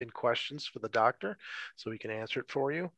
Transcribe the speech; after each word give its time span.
in 0.00 0.10
questions 0.10 0.66
for 0.66 0.78
the 0.78 0.88
doctor 0.88 1.36
so 1.76 1.90
we 1.90 1.98
can 1.98 2.10
answer 2.10 2.40
it 2.40 2.50
for 2.50 2.72
you. 2.72 2.90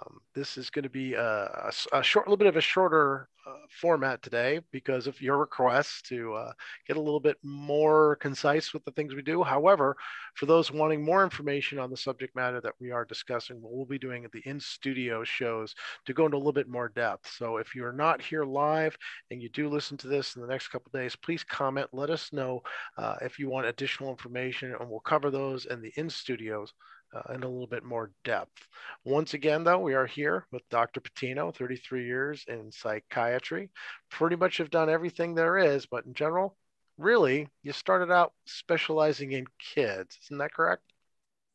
Um, 0.00 0.20
this 0.34 0.56
is 0.56 0.70
going 0.70 0.84
to 0.84 0.90
be 0.90 1.14
a, 1.14 1.22
a, 1.22 1.72
a, 1.92 2.02
short, 2.02 2.26
little 2.26 2.36
bit 2.36 2.46
of 2.46 2.56
a 2.56 2.60
shorter 2.60 3.28
uh, 3.46 3.54
format 3.80 4.22
today 4.22 4.60
because 4.70 5.06
of 5.06 5.20
your 5.20 5.36
request 5.36 6.06
to 6.06 6.32
uh, 6.34 6.52
get 6.86 6.96
a 6.96 7.00
little 7.00 7.20
bit 7.20 7.36
more 7.42 8.16
concise 8.16 8.72
with 8.72 8.84
the 8.84 8.92
things 8.92 9.14
we 9.14 9.22
do. 9.22 9.42
However, 9.42 9.96
for 10.34 10.46
those 10.46 10.70
wanting 10.70 11.04
more 11.04 11.24
information 11.24 11.78
on 11.78 11.90
the 11.90 11.96
subject 11.96 12.34
matter 12.36 12.60
that 12.60 12.74
we 12.80 12.90
are 12.90 13.04
discussing, 13.04 13.58
we'll 13.60 13.84
be 13.84 13.98
doing 13.98 14.26
the 14.32 14.42
in 14.48 14.60
studio 14.60 15.24
shows 15.24 15.74
to 16.06 16.14
go 16.14 16.24
into 16.24 16.36
a 16.36 16.38
little 16.38 16.52
bit 16.52 16.68
more 16.68 16.88
depth. 16.88 17.30
So 17.36 17.56
if 17.56 17.74
you're 17.74 17.92
not 17.92 18.22
here 18.22 18.44
live 18.44 18.96
and 19.30 19.42
you 19.42 19.48
do 19.48 19.68
listen 19.68 19.96
to 19.98 20.08
this 20.08 20.36
in 20.36 20.42
the 20.42 20.48
next 20.48 20.68
couple 20.68 20.90
days, 20.92 21.16
please 21.16 21.44
comment. 21.44 21.88
Let 21.92 22.10
us 22.10 22.32
know 22.32 22.62
uh, 22.96 23.16
if 23.22 23.38
you 23.38 23.50
want 23.50 23.66
additional 23.66 24.10
information, 24.10 24.74
and 24.78 24.88
we'll 24.88 25.00
cover 25.00 25.30
those 25.30 25.66
in 25.66 25.82
the 25.82 25.92
in 25.96 26.08
studios 26.08 26.72
uh, 27.14 27.32
in 27.32 27.42
a 27.42 27.48
little 27.48 27.66
bit 27.66 27.84
more 27.84 28.10
depth. 28.24 28.66
Once 29.04 29.34
again, 29.34 29.64
though, 29.64 29.78
we 29.78 29.94
are 29.94 30.06
here 30.06 30.46
with 30.50 30.68
Dr. 30.70 31.00
Patino, 31.00 31.50
33 31.52 32.06
years 32.06 32.44
in 32.48 32.70
psychiatry. 32.72 33.70
Pretty 34.10 34.36
much 34.36 34.58
have 34.58 34.70
done 34.70 34.88
everything 34.88 35.34
there 35.34 35.58
is, 35.58 35.86
but 35.86 36.04
in 36.04 36.14
general, 36.14 36.56
really, 36.98 37.48
you 37.62 37.72
started 37.72 38.10
out 38.10 38.32
specializing 38.46 39.32
in 39.32 39.46
kids. 39.58 40.18
Isn't 40.24 40.38
that 40.38 40.54
correct? 40.54 40.82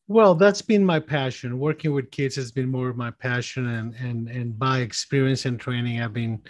Well, 0.08 0.36
that's 0.36 0.62
been 0.62 0.86
my 0.86 1.00
passion. 1.00 1.60
Working 1.60 1.94
with 1.94 2.12
kids 2.12 2.36
has 2.38 2.52
been 2.52 2.72
more 2.72 2.88
of 2.88 2.96
my 2.96 3.12
passion, 3.12 3.68
and 3.68 3.94
and 3.96 4.30
and 4.30 4.58
by 4.58 4.80
experience 4.80 5.46
and 5.46 5.60
training, 5.60 6.02
I've 6.02 6.14
been 6.14 6.42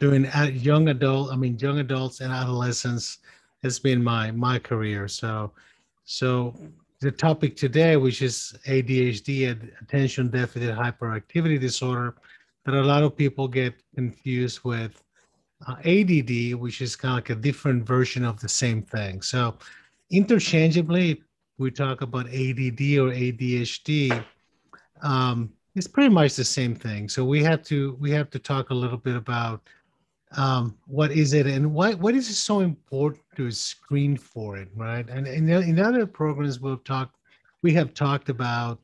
doing 0.00 0.26
young 0.52 0.88
adult. 0.88 1.32
I 1.32 1.36
mean, 1.36 1.56
young 1.58 1.78
adults 1.78 2.20
and 2.20 2.32
adolescents 2.32 3.18
has 3.62 3.78
been 3.78 4.02
my 4.02 4.32
my 4.32 4.58
career. 4.58 5.06
So, 5.06 5.52
so 6.04 6.56
the 7.00 7.10
topic 7.10 7.56
today, 7.56 7.96
which 7.96 8.22
is 8.22 8.54
ADHD, 8.66 9.50
attention 9.82 10.30
deficit 10.30 10.76
hyperactivity 10.76 11.60
disorder, 11.60 12.14
that 12.64 12.74
a 12.74 12.82
lot 12.82 13.02
of 13.02 13.16
people 13.16 13.46
get 13.48 13.74
confused 13.94 14.60
with 14.64 15.02
uh, 15.66 15.76
ADD, 15.84 16.54
which 16.54 16.80
is 16.80 16.96
kind 16.96 17.12
of 17.12 17.16
like 17.16 17.30
a 17.30 17.34
different 17.34 17.86
version 17.86 18.24
of 18.24 18.40
the 18.40 18.48
same 18.48 18.82
thing. 18.82 19.22
So, 19.22 19.56
interchangeably, 20.10 21.22
we 21.58 21.70
talk 21.70 22.00
about 22.02 22.26
ADD 22.26 22.80
or 22.98 23.10
ADHD. 23.12 24.24
Um, 25.02 25.52
it's 25.74 25.88
pretty 25.88 26.10
much 26.10 26.36
the 26.36 26.44
same 26.44 26.74
thing. 26.74 27.08
So 27.08 27.24
we 27.24 27.42
have 27.42 27.62
to 27.64 27.96
we 28.00 28.10
have 28.12 28.30
to 28.30 28.38
talk 28.38 28.70
a 28.70 28.74
little 28.74 28.98
bit 28.98 29.16
about 29.16 29.62
um, 30.36 30.76
what 30.86 31.12
is 31.12 31.32
it 31.32 31.46
and 31.46 31.72
why 31.72 31.94
what 31.94 32.14
is 32.14 32.28
it 32.28 32.34
so 32.34 32.60
important 32.60 33.22
to 33.36 33.50
screen 33.50 34.16
for 34.16 34.56
it 34.56 34.68
right? 34.74 35.08
And 35.08 35.26
in, 35.26 35.78
other 35.78 36.06
programs 36.06 36.60
we've 36.60 36.82
talked 36.84 37.16
we 37.62 37.72
have 37.74 37.94
talked 37.94 38.28
about 38.28 38.80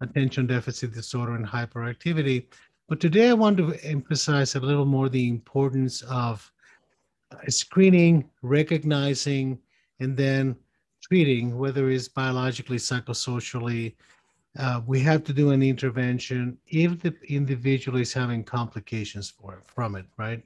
attention 0.00 0.46
deficit 0.46 0.92
disorder 0.92 1.34
and 1.34 1.46
hyperactivity. 1.46 2.46
But 2.88 3.00
today 3.00 3.28
i 3.30 3.34
want 3.34 3.58
to 3.58 3.74
emphasize 3.84 4.54
a 4.54 4.60
little 4.60 4.86
more 4.86 5.08
the 5.08 5.28
importance 5.28 6.02
of 6.02 6.50
uh, 7.32 7.36
screening 7.48 8.28
recognizing 8.42 9.58
and 10.00 10.16
then 10.16 10.56
treating 11.02 11.58
whether 11.58 11.90
it's 11.90 12.08
biologically 12.08 12.78
psychosocially. 12.78 13.94
Uh, 14.58 14.80
we 14.86 15.00
have 15.00 15.22
to 15.24 15.32
do 15.32 15.50
an 15.50 15.62
intervention 15.62 16.56
if 16.66 17.00
the 17.00 17.14
individual 17.28 17.98
is 17.98 18.12
having 18.12 18.42
complications 18.42 19.28
for 19.28 19.62
from 19.66 19.94
it 19.94 20.06
right 20.16 20.42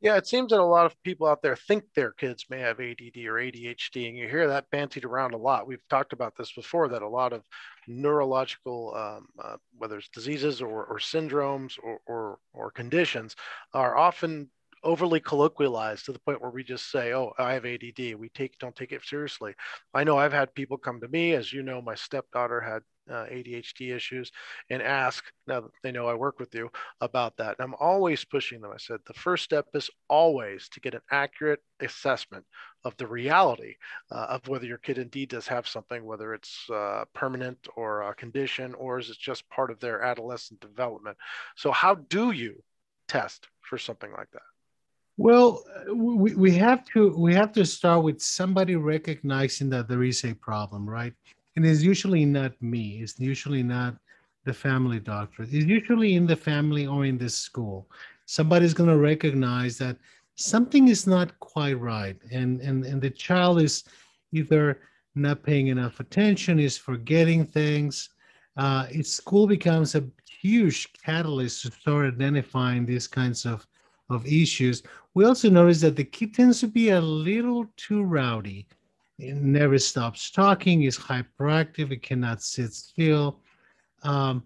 yeah, 0.00 0.16
it 0.16 0.26
seems 0.26 0.50
that 0.50 0.60
a 0.60 0.64
lot 0.64 0.86
of 0.86 1.00
people 1.02 1.26
out 1.26 1.42
there 1.42 1.56
think 1.56 1.84
their 1.94 2.12
kids 2.12 2.46
may 2.48 2.60
have 2.60 2.78
ADD 2.78 3.16
or 3.26 3.34
ADHD, 3.34 4.08
and 4.08 4.16
you 4.16 4.28
hear 4.28 4.46
that 4.46 4.70
bantied 4.70 5.04
around 5.04 5.34
a 5.34 5.38
lot. 5.38 5.66
We've 5.66 5.86
talked 5.88 6.12
about 6.12 6.36
this 6.36 6.52
before 6.52 6.88
that 6.88 7.02
a 7.02 7.08
lot 7.08 7.32
of 7.32 7.42
neurological, 7.88 8.94
um, 8.94 9.26
uh, 9.42 9.56
whether 9.76 9.98
it's 9.98 10.08
diseases 10.08 10.62
or, 10.62 10.84
or 10.84 10.98
syndromes 10.98 11.78
or, 11.82 11.98
or, 12.06 12.38
or 12.52 12.70
conditions, 12.70 13.34
are 13.74 13.96
often 13.96 14.48
overly 14.84 15.20
colloquialized 15.20 16.04
to 16.04 16.12
the 16.12 16.20
point 16.20 16.40
where 16.40 16.52
we 16.52 16.62
just 16.62 16.92
say, 16.92 17.12
"Oh, 17.12 17.32
I 17.36 17.54
have 17.54 17.66
ADD." 17.66 18.14
We 18.14 18.28
take 18.34 18.56
don't 18.58 18.76
take 18.76 18.92
it 18.92 19.04
seriously. 19.04 19.54
I 19.94 20.04
know 20.04 20.16
I've 20.16 20.32
had 20.32 20.54
people 20.54 20.78
come 20.78 21.00
to 21.00 21.08
me, 21.08 21.32
as 21.32 21.52
you 21.52 21.64
know, 21.64 21.82
my 21.82 21.96
stepdaughter 21.96 22.60
had 22.60 22.82
uh, 23.10 23.24
ADHD 23.26 23.94
issues 23.94 24.30
and 24.70 24.82
ask, 24.82 25.24
now 25.46 25.60
that 25.60 25.70
they 25.82 25.92
know 25.92 26.06
I 26.06 26.14
work 26.14 26.38
with 26.38 26.54
you, 26.54 26.70
about 27.00 27.36
that. 27.36 27.56
And 27.58 27.64
I'm 27.64 27.74
always 27.80 28.24
pushing 28.24 28.60
them. 28.60 28.72
I 28.72 28.78
said, 28.78 29.00
the 29.06 29.14
first 29.14 29.44
step 29.44 29.66
is 29.74 29.90
always 30.08 30.68
to 30.70 30.80
get 30.80 30.94
an 30.94 31.00
accurate 31.10 31.60
assessment 31.80 32.44
of 32.84 32.96
the 32.96 33.06
reality 33.06 33.74
uh, 34.10 34.26
of 34.30 34.46
whether 34.48 34.66
your 34.66 34.78
kid 34.78 34.98
indeed 34.98 35.30
does 35.30 35.46
have 35.48 35.66
something, 35.66 36.04
whether 36.04 36.34
it's 36.34 36.68
uh, 36.70 37.04
permanent 37.14 37.68
or 37.76 38.02
a 38.02 38.14
condition, 38.14 38.74
or 38.74 38.98
is 38.98 39.10
it 39.10 39.18
just 39.18 39.48
part 39.50 39.70
of 39.70 39.80
their 39.80 40.02
adolescent 40.02 40.60
development. 40.60 41.16
So, 41.56 41.72
how 41.72 41.96
do 41.96 42.30
you 42.30 42.62
test 43.08 43.48
for 43.60 43.78
something 43.78 44.12
like 44.12 44.30
that? 44.32 44.42
Well, 45.16 45.64
we, 45.92 46.34
we 46.36 46.52
have 46.52 46.84
to 46.92 47.16
we 47.16 47.34
have 47.34 47.52
to 47.52 47.64
start 47.64 48.04
with 48.04 48.22
somebody 48.22 48.76
recognizing 48.76 49.68
that 49.70 49.88
there 49.88 50.04
is 50.04 50.24
a 50.24 50.34
problem, 50.34 50.88
right? 50.88 51.12
And 51.58 51.66
it's 51.66 51.82
usually 51.82 52.24
not 52.24 52.52
me. 52.62 53.00
It's 53.02 53.18
usually 53.18 53.64
not 53.64 53.96
the 54.44 54.52
family 54.52 55.00
doctor. 55.00 55.42
It's 55.42 55.52
usually 55.52 56.14
in 56.14 56.24
the 56.24 56.36
family 56.36 56.86
or 56.86 57.04
in 57.04 57.18
the 57.18 57.28
school. 57.28 57.90
Somebody's 58.26 58.74
going 58.74 58.90
to 58.90 58.96
recognize 58.96 59.76
that 59.78 59.96
something 60.36 60.86
is 60.86 61.04
not 61.08 61.36
quite 61.40 61.80
right, 61.80 62.16
and 62.30 62.60
and 62.60 62.84
and 62.84 63.02
the 63.02 63.10
child 63.10 63.60
is 63.60 63.82
either 64.30 64.82
not 65.16 65.42
paying 65.42 65.66
enough 65.66 65.98
attention, 65.98 66.60
is 66.60 66.78
forgetting 66.78 67.44
things. 67.44 68.10
Uh, 68.56 68.86
its 68.92 69.12
school 69.12 69.48
becomes 69.48 69.96
a 69.96 70.04
huge 70.40 70.92
catalyst 70.92 71.62
to 71.62 71.72
start 71.72 72.14
identifying 72.14 72.86
these 72.86 73.08
kinds 73.08 73.44
of 73.44 73.66
of 74.10 74.24
issues. 74.26 74.84
We 75.14 75.24
also 75.24 75.50
notice 75.50 75.80
that 75.80 75.96
the 75.96 76.04
kid 76.04 76.34
tends 76.34 76.60
to 76.60 76.68
be 76.68 76.90
a 76.90 77.00
little 77.00 77.66
too 77.76 78.04
rowdy 78.04 78.68
it 79.18 79.34
never 79.34 79.78
stops 79.78 80.30
talking, 80.30 80.82
is 80.82 80.98
hyperactive, 80.98 81.90
it 81.90 82.02
cannot 82.02 82.42
sit 82.42 82.72
still. 82.72 83.40
Um, 84.02 84.44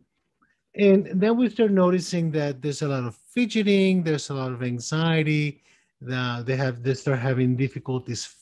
and 0.75 1.09
then 1.15 1.37
we 1.37 1.51
start 1.51 1.71
noticing 1.71 2.31
that 2.33 2.63
there's 2.63 2.83
a 2.83 2.89
lot 2.89 3.05
of 3.05 3.17
fidgeting, 3.35 4.03
there's 4.03 4.31
a 4.31 4.35
lot 4.35 4.53
of 4.53 4.63
anxiety, 4.63 5.63
the, 6.01 6.43
they 6.47 6.57
have 6.57 6.83
they 6.83 6.95
start 6.95 7.19
having 7.19 7.57
difficulties 7.57 8.35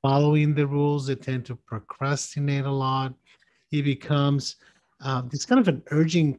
following 0.00 0.54
the 0.54 0.66
rules, 0.66 1.06
they 1.06 1.14
tend 1.14 1.44
to 1.46 1.56
procrastinate 1.56 2.64
a 2.64 2.70
lot. 2.70 3.14
He 3.70 3.82
becomes 3.82 4.56
um, 5.00 5.28
this 5.32 5.44
kind 5.44 5.60
of 5.60 5.66
an 5.66 5.82
urging 5.90 6.38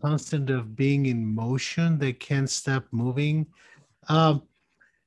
constant 0.00 0.50
of 0.50 0.76
being 0.76 1.06
in 1.06 1.24
motion. 1.24 1.98
They 1.98 2.12
can't 2.12 2.50
stop 2.50 2.84
moving. 2.90 3.46
Um, 4.08 4.42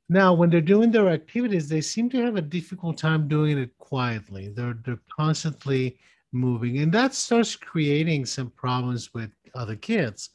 now, 0.07 0.33
when 0.33 0.49
they're 0.51 0.61
doing 0.61 0.91
their 0.91 1.09
activities, 1.09 1.67
they 1.67 1.81
seem 1.81 2.09
to 2.11 2.21
have 2.21 2.35
a 2.35 2.41
difficult 2.41 2.97
time 2.97 3.27
doing 3.27 3.57
it 3.57 3.75
quietly. 3.79 4.49
They're 4.49 4.77
they're 4.85 4.99
constantly 5.09 5.97
moving, 6.31 6.77
and 6.79 6.91
that 6.93 7.15
starts 7.15 7.55
creating 7.55 8.25
some 8.25 8.51
problems 8.51 9.13
with 9.13 9.31
other 9.55 9.75
kids 9.75 10.29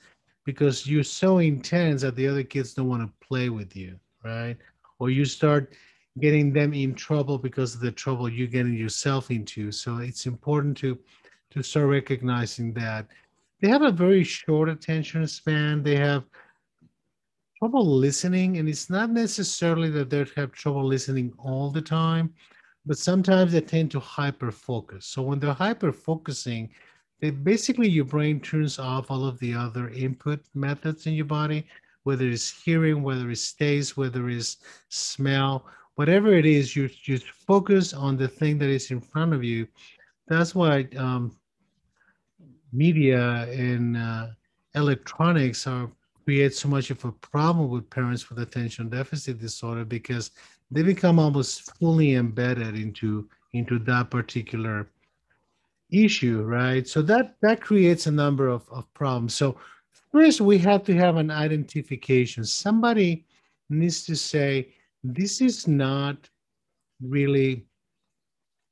because 0.45 0.87
you're 0.89 1.05
so 1.05 1.39
intense 1.39 2.03
that 2.03 2.17
the 2.17 2.27
other 2.27 2.43
kids 2.43 2.75
don't 2.75 2.89
want 2.89 3.03
to 3.03 3.27
play 3.27 3.49
with 3.49 3.77
you, 3.77 3.97
right? 4.25 4.57
Or 4.99 5.11
you 5.11 5.25
start 5.25 5.75
getting 6.19 6.53
them 6.53 6.75
in 6.75 6.95
trouble 6.95 7.39
because 7.39 7.75
of 7.75 7.81
the 7.81 7.93
trouble 7.93 8.29
you're 8.29 8.49
getting 8.49 8.75
yourself 8.75 9.31
into. 9.31 9.71
So 9.71 9.99
it's 9.99 10.27
important 10.27 10.77
to 10.79 10.99
to 11.51 11.63
start 11.63 11.87
recognizing 11.87 12.73
that 12.75 13.07
they 13.61 13.69
have 13.69 13.83
a 13.83 13.93
very 13.93 14.25
short 14.25 14.69
attention 14.69 15.27
span. 15.29 15.83
They 15.83 15.97
have 15.97 16.25
trouble 17.61 17.85
listening, 17.85 18.57
and 18.57 18.69
it's 18.71 18.89
not 18.89 19.11
necessarily 19.11 19.91
that 19.91 20.09
they 20.09 20.25
have 20.35 20.51
trouble 20.51 20.85
listening 20.85 21.31
all 21.39 21.71
the 21.71 21.83
time, 21.83 22.33
but 22.87 22.97
sometimes 22.97 23.53
they 23.53 23.61
tend 23.61 23.91
to 23.91 24.01
hyper 24.01 24.51
focus. 24.51 25.05
So 25.05 25.21
when 25.21 25.39
they're 25.39 25.53
hyper 25.53 25.93
focusing, 25.93 26.71
they 27.21 27.29
basically 27.29 27.87
your 27.87 28.07
brain 28.07 28.41
turns 28.41 28.79
off 28.79 29.11
all 29.11 29.27
of 29.27 29.39
the 29.41 29.55
other 29.55 29.91
input 29.91 30.41
methods 30.55 31.07
in 31.07 31.13
your 31.13 31.27
body, 31.27 31.67
whether 32.05 32.27
it's 32.27 32.49
hearing, 32.49 33.03
whether 33.03 33.31
it's 33.31 33.53
taste, 33.53 33.95
whether 33.95 34.31
it's 34.31 34.57
smell, 34.89 35.67
whatever 35.97 36.33
it 36.33 36.47
is, 36.47 36.75
you 36.75 36.89
just 36.89 37.29
focus 37.29 37.93
on 37.93 38.17
the 38.17 38.27
thing 38.27 38.57
that 38.59 38.71
is 38.71 38.91
in 38.91 39.03
front 39.03 39.35
of 39.35 39.45
you. 39.45 39.69
That's 40.29 40.55
why 40.55 40.89
um, 40.97 41.37
media 42.73 43.43
and 43.51 43.99
uh, 43.99 44.29
electronics 44.75 45.67
are 45.67 45.91
create 46.25 46.55
so 46.55 46.69
much 46.69 46.91
of 46.91 47.05
a 47.05 47.13
problem 47.13 47.69
with 47.69 47.91
parents 47.91 48.29
with 48.29 48.39
attention 48.39 48.89
deficit 48.89 49.39
disorder 49.39 49.85
because 49.85 50.31
they 50.71 50.83
become 50.83 51.19
almost 51.19 51.73
fully 51.77 52.15
embedded 52.15 52.75
into 52.77 53.29
into 53.53 53.79
that 53.81 54.11
particular 54.11 54.89
issue 55.91 56.43
right? 56.43 56.87
So 56.87 57.03
that 57.03 57.37
that 57.43 57.61
creates 57.61 58.07
a 58.07 58.13
number 58.13 58.49
of, 58.49 58.69
of 58.71 58.93
problems. 58.95 59.35
So 59.35 59.57
first 60.13 60.41
we 60.41 60.59
have 60.59 60.85
to 60.85 60.95
have 60.95 61.17
an 61.17 61.31
identification. 61.31 62.45
Somebody 62.45 63.27
needs 63.69 64.05
to 64.05 64.17
say 64.17 64.75
this 65.03 65.41
is 65.41 65.67
not 65.67 66.29
really 67.03 67.67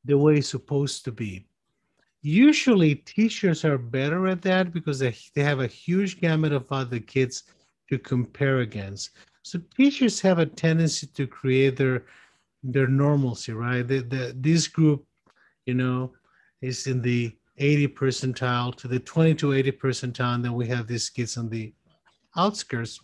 the 0.05 0.17
way 0.17 0.37
it's 0.37 0.49
supposed 0.49 1.05
to 1.05 1.13
be 1.13 1.48
Usually, 2.23 2.97
teachers 2.97 3.65
are 3.65 3.79
better 3.79 4.27
at 4.27 4.43
that 4.43 4.73
because 4.73 4.99
they, 4.99 5.15
they 5.35 5.43
have 5.43 5.61
a 5.61 5.67
huge 5.67 6.21
gamut 6.21 6.53
of 6.53 6.71
other 6.73 6.99
kids 6.99 7.45
to 7.89 7.99
compare 7.99 8.59
against. 8.61 9.11
So 9.43 9.61
teachers 9.77 10.21
have 10.21 10.39
a 10.39 10.47
tendency 10.47 11.07
to 11.07 11.27
create 11.27 11.77
their 11.77 12.05
their 12.63 12.89
normalcy, 12.89 13.53
right? 13.53 13.87
The, 13.87 14.01
the, 14.01 14.35
this 14.37 14.67
group, 14.67 15.07
you 15.67 15.75
know, 15.75 16.13
is 16.61 16.89
in 16.89 17.01
the 17.01 17.33
80 17.59 17.89
percentile 17.89 18.75
to 18.77 18.89
the 18.89 18.99
20 18.99 19.35
to 19.37 19.53
80 19.53 19.73
percentile, 19.73 20.35
and 20.35 20.45
then 20.45 20.55
we 20.55 20.67
have 20.67 20.87
these 20.87 21.09
kids 21.09 21.37
on 21.37 21.49
the 21.49 21.73
outskirts. 22.37 23.01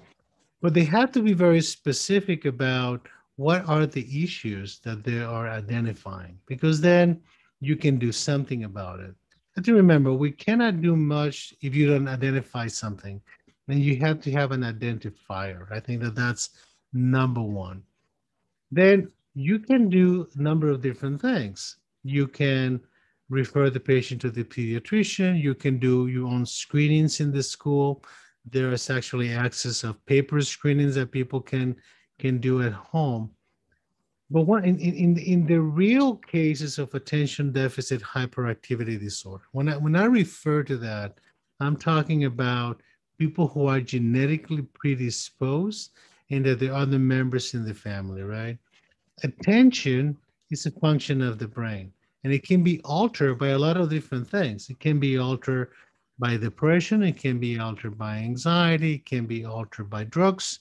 But 0.61 0.75
they 0.75 0.85
have 0.85 1.13
to 1.13 1.23
be 1.23 1.35
very 1.35 1.61
specific 1.61 2.47
about 2.47 3.09
what 3.37 3.69
are 3.69 3.87
the 3.87 4.25
issues 4.25 4.81
that 4.81 5.05
they 5.05 5.21
are 5.21 5.49
identifying, 5.49 6.39
because 6.47 6.81
then 6.81 7.21
you 7.65 7.77
can 7.77 7.99
do 7.99 8.13
something 8.13 8.65
about 8.65 9.01
it. 9.01 9.15
But 9.55 9.65
to 9.65 9.75
remember, 9.75 10.13
we 10.13 10.33
cannot 10.33 10.83
do 10.83 10.97
much 10.97 11.55
if 11.63 11.75
you 11.75 11.89
don't 11.89 12.09
identify 12.09 12.67
something. 12.67 13.21
And 13.69 13.81
you 13.81 13.97
have 14.01 14.21
to 14.23 14.33
have 14.33 14.53
an 14.53 14.61
identifier. 14.61 15.71
I 15.71 15.81
think 15.81 16.03
that 16.03 16.15
that's 16.15 16.51
number 16.93 17.41
one. 17.41 17.83
Then 18.71 19.11
you 19.35 19.59
can 19.59 19.89
do 19.89 20.29
a 20.37 20.43
number 20.43 20.69
of 20.69 20.83
different 20.83 21.21
things. 21.21 21.77
You 22.03 22.27
can 22.27 22.81
refer 23.31 23.71
the 23.71 23.81
patient 23.81 24.21
to 24.23 24.31
the 24.31 24.45
pediatrician. 24.45 25.41
You 25.41 25.55
can 25.55 25.79
do 25.79 26.09
your 26.09 26.27
own 26.27 26.45
screenings 26.45 27.21
in 27.21 27.33
the 27.33 27.43
school. 27.43 28.05
There 28.51 28.73
is 28.73 28.91
actually 28.91 29.33
access 29.33 29.83
of 29.85 30.05
paper 30.05 30.41
screenings 30.43 30.97
that 30.97 31.11
people 31.11 31.41
can 31.41 31.77
can 32.19 32.39
do 32.39 32.63
at 32.63 32.73
home. 32.73 33.31
But 34.35 34.49
what 34.49 34.65
in, 34.65 34.81
in, 34.81 35.17
in 35.17 35.47
the 35.47 35.61
real 35.61 36.17
cases 36.17 36.81
of 36.81 36.93
attention 36.93 37.53
deficit 37.53 38.03
hyperactivity 38.03 38.99
disorder, 38.99 39.45
when 39.53 39.69
I, 39.69 39.77
when 39.77 39.95
I 39.95 40.07
refer 40.07 40.65
to 40.65 40.77
that, 40.79 41.21
I'm 41.61 41.77
talking 41.77 42.25
about 42.25 42.83
people 43.17 43.47
who 43.47 43.69
are 43.69 43.81
genetically 43.81 44.63
predisposed 44.75 45.93
and 46.33 46.45
that 46.47 46.59
there 46.59 46.73
are 46.73 46.83
other 46.83 46.99
members 46.99 47.55
in 47.55 47.65
the 47.65 47.75
family, 47.75 48.23
right? 48.23 48.59
Attention 49.23 50.17
is 50.51 50.67
a 50.67 50.73
function 50.73 51.23
of 51.23 51.39
the 51.39 51.47
brain 51.47 51.93
and 52.25 52.33
it 52.33 52.43
can 52.43 52.65
be 52.65 52.81
altered 52.81 53.39
by 53.39 53.51
a 53.51 53.59
lot 53.59 53.77
of 53.77 53.89
different 53.89 54.29
things. 54.29 54.69
It 54.69 54.81
can 54.81 54.99
be 54.99 55.17
altered 55.17 55.71
by 56.19 56.39
depression, 56.39 57.05
it 57.05 57.21
can 57.21 57.39
be 57.39 57.61
altered 57.61 57.97
by 57.97 58.17
anxiety, 58.17 58.95
it 58.95 59.07
can 59.07 59.27
be 59.27 59.45
altered 59.45 59.89
by 59.89 60.03
drugs, 60.03 60.59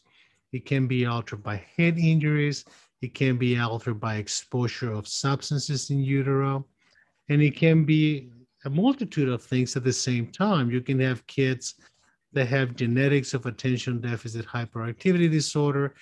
it 0.52 0.68
can 0.68 0.86
be 0.86 1.08
altered 1.08 1.42
by 1.42 1.66
head 1.76 1.98
injuries, 1.98 2.66
it 3.04 3.14
can 3.14 3.38
be 3.38 3.60
altered 3.60 4.00
by 4.00 4.16
exposure 4.16 4.94
of 4.94 5.10
substances 5.10 5.90
in 5.90 6.00
utero, 6.00 6.66
and 7.28 7.42
it 7.42 7.54
can 7.54 7.84
be 7.84 8.30
a 8.64 8.70
multitude 8.70 9.28
of 9.28 9.44
things 9.44 9.76
at 9.76 9.84
the 9.84 9.92
same 9.92 10.28
time. 10.28 10.72
You 10.72 10.80
can 10.80 11.02
have 11.02 11.28
kids 11.28 11.76
that 12.32 12.48
have 12.48 12.78
genetics 12.78 13.34
of 13.34 13.46
attention 13.46 14.00
deficit 14.00 14.46
hyperactivity 14.46 15.30
disorder, 15.30 15.96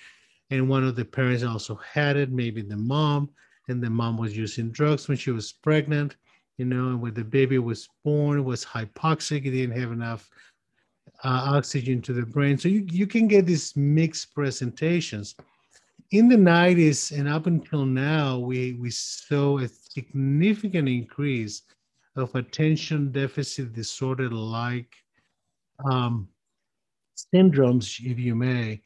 and 0.50 0.68
one 0.68 0.84
of 0.84 0.94
the 0.94 1.04
parents 1.04 1.42
also 1.42 1.74
had 1.74 2.16
it, 2.16 2.30
maybe 2.30 2.62
the 2.62 2.76
mom, 2.76 3.30
and 3.68 3.82
the 3.82 3.90
mom 3.90 4.16
was 4.16 4.36
using 4.36 4.70
drugs 4.70 5.08
when 5.08 5.16
she 5.16 5.32
was 5.32 5.52
pregnant, 5.52 6.14
you 6.56 6.66
know, 6.66 6.90
and 6.90 7.02
when 7.02 7.14
the 7.14 7.24
baby 7.24 7.58
was 7.58 7.88
born, 8.04 8.44
was 8.44 8.64
hypoxic, 8.64 9.44
it 9.44 9.50
didn't 9.50 9.76
have 9.76 9.90
enough 9.90 10.30
uh, 11.24 11.46
oxygen 11.56 12.00
to 12.02 12.12
the 12.12 12.24
brain. 12.24 12.56
So 12.56 12.68
you, 12.68 12.86
you 12.88 13.08
can 13.08 13.26
get 13.26 13.44
these 13.44 13.74
mixed 13.76 14.32
presentations 14.36 15.34
in 16.12 16.28
the 16.28 16.36
90s 16.36 17.18
and 17.18 17.26
up 17.26 17.46
until 17.46 17.86
now, 17.86 18.38
we, 18.38 18.74
we 18.74 18.90
saw 18.90 19.58
a 19.58 19.68
significant 19.68 20.86
increase 20.86 21.62
of 22.16 22.34
attention 22.34 23.10
deficit 23.10 23.72
disorder 23.72 24.28
like 24.28 24.94
um, 25.90 26.28
syndromes, 27.34 27.98
if 28.04 28.18
you 28.18 28.34
may, 28.34 28.82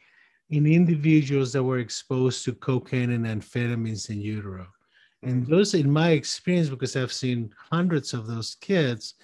in 0.50 0.66
individuals 0.66 1.52
that 1.52 1.64
were 1.64 1.80
exposed 1.80 2.44
to 2.44 2.52
cocaine 2.52 3.10
and 3.10 3.26
amphetamines 3.26 4.08
in 4.08 4.20
utero. 4.20 4.68
And 5.24 5.42
mm-hmm. 5.42 5.52
those, 5.52 5.74
in 5.74 5.90
my 5.90 6.10
experience, 6.10 6.68
because 6.68 6.94
I've 6.94 7.12
seen 7.12 7.52
hundreds 7.72 8.14
of 8.14 8.28
those 8.28 8.54
kids, 8.60 9.14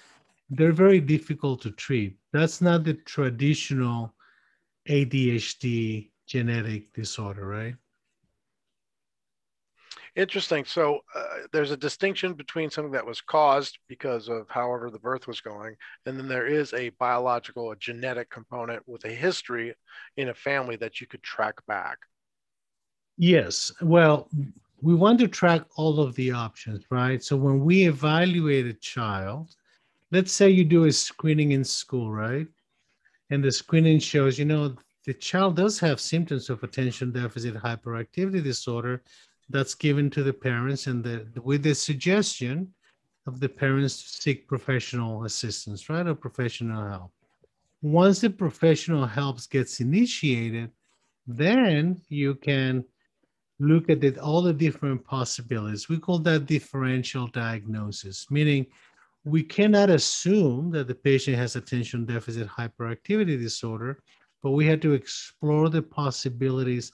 they're 0.49 0.73
very 0.73 0.99
difficult 0.99 1.61
to 1.61 1.71
treat. 1.71 2.17
That's 2.33 2.59
not 2.59 2.83
the 2.83 2.95
traditional 2.95 4.13
ADHD 4.89 6.09
genetic 6.27 6.93
disorder, 6.93 7.47
right? 7.47 7.75
Interesting. 10.15 10.63
So 10.63 10.99
uh, 11.15 11.23
there's 11.51 11.71
a 11.71 11.77
distinction 11.77 12.33
between 12.33 12.69
something 12.69 12.91
that 12.91 13.05
was 13.05 13.19
caused 13.19 13.79
because 13.87 14.29
of 14.29 14.47
however 14.47 14.91
the 14.91 14.99
birth 14.99 15.27
was 15.27 15.41
going, 15.41 15.75
and 16.05 16.17
then 16.17 16.27
there 16.27 16.45
is 16.45 16.71
a 16.73 16.89
biological, 16.99 17.71
a 17.71 17.75
genetic 17.77 18.29
component 18.29 18.87
with 18.87 19.05
a 19.05 19.09
history 19.09 19.73
in 20.17 20.29
a 20.29 20.33
family 20.33 20.75
that 20.75 21.01
you 21.01 21.07
could 21.07 21.23
track 21.23 21.55
back. 21.67 21.97
Yes. 23.17 23.71
Well, 23.81 24.29
we 24.81 24.93
want 24.93 25.17
to 25.19 25.27
track 25.27 25.63
all 25.77 25.99
of 25.99 26.13
the 26.13 26.31
options, 26.31 26.83
right? 26.91 27.23
So 27.23 27.35
when 27.35 27.63
we 27.63 27.87
evaluate 27.87 28.67
a 28.67 28.73
child, 28.73 29.55
let's 30.11 30.31
say 30.31 30.49
you 30.49 30.63
do 30.63 30.85
a 30.85 30.91
screening 30.91 31.53
in 31.53 31.63
school, 31.63 32.11
right? 32.11 32.47
And 33.31 33.43
the 33.43 33.51
screening 33.51 33.97
shows, 33.97 34.37
you 34.37 34.45
know, 34.45 34.75
the 35.05 35.13
child 35.13 35.55
does 35.55 35.79
have 35.79 35.99
symptoms 35.99 36.49
of 36.49 36.63
attention 36.63 37.11
deficit 37.11 37.55
hyperactivity 37.55 38.43
disorder 38.43 39.01
that's 39.53 39.75
given 39.75 40.09
to 40.09 40.23
the 40.23 40.33
parents 40.33 40.87
and 40.87 41.03
the, 41.03 41.27
with 41.43 41.63
the 41.63 41.75
suggestion 41.75 42.73
of 43.27 43.39
the 43.39 43.47
parents 43.47 44.01
to 44.01 44.21
seek 44.21 44.47
professional 44.47 45.23
assistance, 45.23 45.89
right, 45.89 46.07
or 46.07 46.15
professional 46.15 46.89
help. 46.89 47.11
Once 47.81 48.19
the 48.19 48.29
professional 48.29 49.05
help 49.05 49.37
gets 49.49 49.79
initiated, 49.79 50.69
then 51.27 52.01
you 52.09 52.35
can 52.35 52.83
look 53.59 53.89
at 53.89 54.03
it, 54.03 54.17
all 54.17 54.41
the 54.41 54.51
different 54.51 55.03
possibilities. 55.05 55.87
We 55.87 55.99
call 55.99 56.19
that 56.19 56.47
differential 56.47 57.27
diagnosis, 57.27 58.25
meaning 58.29 58.65
we 59.23 59.43
cannot 59.43 59.89
assume 59.89 60.71
that 60.71 60.87
the 60.87 60.95
patient 60.95 61.37
has 61.37 61.55
attention 61.55 62.05
deficit 62.05 62.47
hyperactivity 62.47 63.39
disorder, 63.39 63.99
but 64.41 64.51
we 64.51 64.65
had 64.65 64.81
to 64.81 64.93
explore 64.93 65.69
the 65.69 65.81
possibilities 65.81 66.91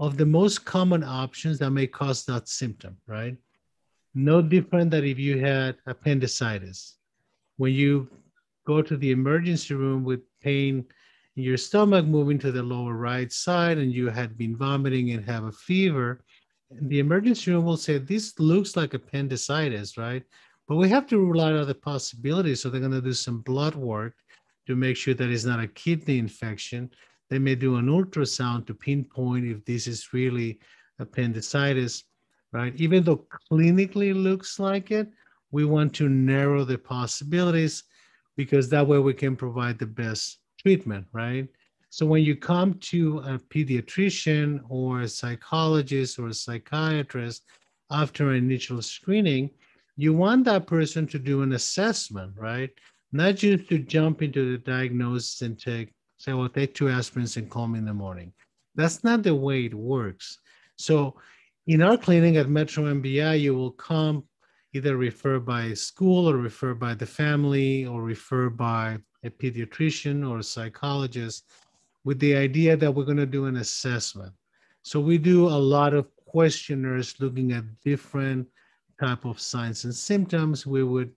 of 0.00 0.16
the 0.16 0.24
most 0.24 0.64
common 0.64 1.04
options 1.04 1.58
that 1.58 1.70
may 1.70 1.86
cause 1.86 2.24
that 2.24 2.48
symptom, 2.48 2.96
right? 3.06 3.36
No 4.14 4.40
different 4.40 4.90
than 4.90 5.04
if 5.04 5.18
you 5.18 5.38
had 5.38 5.76
appendicitis. 5.86 6.96
When 7.58 7.74
you 7.74 8.08
go 8.66 8.80
to 8.80 8.96
the 8.96 9.10
emergency 9.10 9.74
room 9.74 10.02
with 10.02 10.20
pain 10.42 10.86
in 11.36 11.42
your 11.42 11.58
stomach 11.58 12.06
moving 12.06 12.38
to 12.38 12.50
the 12.50 12.62
lower 12.62 12.94
right 12.94 13.30
side 13.30 13.76
and 13.76 13.92
you 13.92 14.08
had 14.08 14.38
been 14.38 14.56
vomiting 14.56 15.10
and 15.10 15.22
have 15.26 15.44
a 15.44 15.52
fever, 15.52 16.24
the 16.70 16.98
emergency 16.98 17.50
room 17.50 17.66
will 17.66 17.76
say, 17.76 17.98
This 17.98 18.38
looks 18.40 18.76
like 18.76 18.94
appendicitis, 18.94 19.98
right? 19.98 20.22
But 20.66 20.76
we 20.76 20.88
have 20.88 21.06
to 21.08 21.18
rule 21.18 21.42
out 21.42 21.52
other 21.52 21.74
possibilities. 21.74 22.62
So 22.62 22.70
they're 22.70 22.80
going 22.80 22.92
to 22.92 23.02
do 23.02 23.12
some 23.12 23.42
blood 23.42 23.74
work 23.74 24.14
to 24.66 24.76
make 24.76 24.96
sure 24.96 25.14
that 25.14 25.28
it's 25.28 25.44
not 25.44 25.60
a 25.60 25.68
kidney 25.68 26.18
infection. 26.18 26.90
They 27.30 27.38
may 27.38 27.54
do 27.54 27.76
an 27.76 27.86
ultrasound 27.86 28.66
to 28.66 28.74
pinpoint 28.74 29.46
if 29.46 29.64
this 29.64 29.86
is 29.86 30.12
really 30.12 30.58
appendicitis, 30.98 32.04
right? 32.52 32.74
Even 32.76 33.04
though 33.04 33.24
clinically 33.50 34.12
looks 34.12 34.58
like 34.58 34.90
it, 34.90 35.08
we 35.52 35.64
want 35.64 35.94
to 35.94 36.08
narrow 36.08 36.64
the 36.64 36.76
possibilities 36.78 37.84
because 38.36 38.68
that 38.68 38.86
way 38.86 38.98
we 38.98 39.14
can 39.14 39.36
provide 39.36 39.78
the 39.78 39.86
best 39.86 40.38
treatment, 40.60 41.06
right? 41.12 41.48
So 41.88 42.06
when 42.06 42.22
you 42.22 42.36
come 42.36 42.74
to 42.74 43.18
a 43.18 43.38
pediatrician 43.38 44.60
or 44.68 45.02
a 45.02 45.08
psychologist 45.08 46.18
or 46.18 46.28
a 46.28 46.34
psychiatrist 46.34 47.44
after 47.90 48.30
an 48.30 48.36
initial 48.36 48.80
screening, 48.82 49.50
you 49.96 50.14
want 50.14 50.44
that 50.44 50.66
person 50.66 51.06
to 51.08 51.18
do 51.18 51.42
an 51.42 51.52
assessment, 51.52 52.32
right? 52.36 52.70
Not 53.12 53.36
just 53.36 53.68
to 53.68 53.78
jump 53.78 54.22
into 54.22 54.52
the 54.52 54.58
diagnosis 54.58 55.42
and 55.42 55.58
take 55.58 55.92
say, 56.20 56.34
well, 56.34 56.50
take 56.50 56.74
two 56.74 56.84
aspirins 56.84 57.38
and 57.38 57.48
call 57.48 57.66
me 57.66 57.78
in 57.78 57.86
the 57.86 57.94
morning. 57.94 58.30
That's 58.74 59.02
not 59.02 59.22
the 59.22 59.34
way 59.34 59.64
it 59.64 59.72
works. 59.74 60.38
So 60.76 61.14
in 61.66 61.80
our 61.80 61.96
clinic 61.96 62.36
at 62.36 62.50
Metro 62.50 62.84
MBI, 62.84 63.40
you 63.40 63.54
will 63.54 63.70
come 63.70 64.24
either 64.74 64.98
referred 64.98 65.46
by 65.46 65.72
school 65.72 66.28
or 66.28 66.36
referred 66.36 66.78
by 66.78 66.92
the 66.92 67.06
family 67.06 67.86
or 67.86 68.02
referred 68.02 68.54
by 68.58 68.98
a 69.24 69.30
pediatrician 69.30 70.28
or 70.28 70.38
a 70.38 70.42
psychologist 70.42 71.46
with 72.04 72.18
the 72.18 72.36
idea 72.36 72.76
that 72.76 72.92
we're 72.92 73.04
going 73.04 73.16
to 73.16 73.24
do 73.24 73.46
an 73.46 73.56
assessment. 73.56 74.32
So 74.82 75.00
we 75.00 75.16
do 75.16 75.48
a 75.48 75.62
lot 75.76 75.94
of 75.94 76.14
questionnaires 76.26 77.18
looking 77.18 77.52
at 77.52 77.64
different 77.82 78.46
type 79.00 79.24
of 79.24 79.40
signs 79.40 79.84
and 79.84 79.94
symptoms. 79.94 80.66
We 80.66 80.84
would 80.84 81.12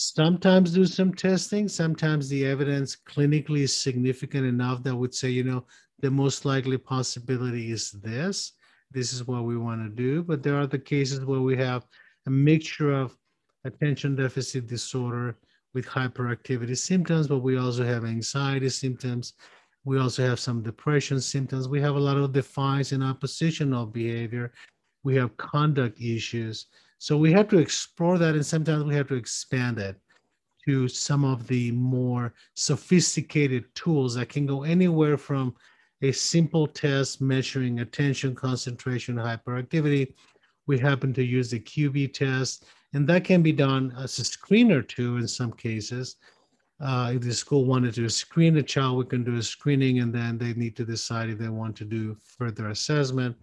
sometimes 0.00 0.72
do 0.72 0.86
some 0.86 1.14
testing. 1.14 1.68
Sometimes 1.68 2.28
the 2.28 2.46
evidence 2.46 2.96
clinically 2.96 3.60
is 3.60 3.76
significant 3.76 4.46
enough 4.46 4.82
that 4.82 4.96
would 4.96 5.14
say, 5.14 5.30
you 5.30 5.44
know, 5.44 5.66
the 6.00 6.10
most 6.10 6.44
likely 6.44 6.78
possibility 6.78 7.70
is 7.70 7.90
this. 7.92 8.52
This 8.90 9.12
is 9.12 9.26
what 9.26 9.44
we 9.44 9.56
want 9.56 9.82
to 9.82 9.88
do. 9.88 10.22
But 10.22 10.42
there 10.42 10.56
are 10.56 10.66
the 10.66 10.78
cases 10.78 11.24
where 11.24 11.40
we 11.40 11.56
have 11.56 11.86
a 12.26 12.30
mixture 12.30 12.92
of 12.92 13.16
attention 13.64 14.16
deficit 14.16 14.66
disorder 14.66 15.36
with 15.74 15.86
hyperactivity 15.86 16.76
symptoms, 16.76 17.28
but 17.28 17.38
we 17.38 17.58
also 17.58 17.84
have 17.84 18.04
anxiety 18.04 18.68
symptoms. 18.68 19.34
We 19.84 19.98
also 19.98 20.26
have 20.26 20.40
some 20.40 20.62
depression 20.62 21.20
symptoms. 21.20 21.68
We 21.68 21.80
have 21.80 21.94
a 21.94 22.00
lot 22.00 22.16
of 22.16 22.32
defiance 22.32 22.92
and 22.92 23.04
oppositional 23.04 23.86
behavior. 23.86 24.52
We 25.04 25.14
have 25.16 25.36
conduct 25.36 26.00
issues. 26.00 26.66
So 27.00 27.16
we 27.16 27.32
have 27.32 27.48
to 27.48 27.58
explore 27.58 28.18
that, 28.18 28.34
and 28.34 28.44
sometimes 28.44 28.84
we 28.84 28.94
have 28.94 29.08
to 29.08 29.14
expand 29.14 29.78
it 29.78 29.98
to 30.66 30.86
some 30.86 31.24
of 31.24 31.46
the 31.46 31.72
more 31.72 32.34
sophisticated 32.54 33.74
tools 33.74 34.16
that 34.16 34.28
can 34.28 34.44
go 34.44 34.64
anywhere 34.64 35.16
from 35.16 35.54
a 36.02 36.12
simple 36.12 36.66
test 36.66 37.22
measuring 37.22 37.80
attention, 37.80 38.34
concentration, 38.34 39.16
hyperactivity. 39.16 40.12
We 40.66 40.78
happen 40.78 41.14
to 41.14 41.24
use 41.24 41.50
the 41.50 41.60
QbTest, 41.60 42.64
and 42.92 43.08
that 43.08 43.24
can 43.24 43.40
be 43.40 43.52
done 43.52 43.94
as 43.96 44.18
a 44.18 44.24
screen 44.24 44.70
or 44.70 44.82
two 44.82 45.16
in 45.16 45.26
some 45.26 45.52
cases. 45.52 46.16
Uh, 46.80 47.12
if 47.14 47.22
the 47.22 47.32
school 47.32 47.64
wanted 47.64 47.94
to 47.94 48.10
screen 48.10 48.58
a 48.58 48.62
child, 48.62 48.98
we 48.98 49.06
can 49.06 49.24
do 49.24 49.36
a 49.36 49.42
screening 49.42 50.00
and 50.00 50.14
then 50.14 50.36
they 50.36 50.52
need 50.52 50.76
to 50.76 50.84
decide 50.84 51.30
if 51.30 51.38
they 51.38 51.48
want 51.48 51.76
to 51.76 51.86
do 51.86 52.14
further 52.22 52.68
assessment. 52.68 53.34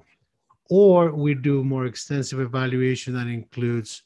Or 0.69 1.11
we 1.11 1.33
do 1.33 1.63
more 1.63 1.85
extensive 1.85 2.39
evaluation 2.39 3.13
that 3.13 3.27
includes 3.27 4.03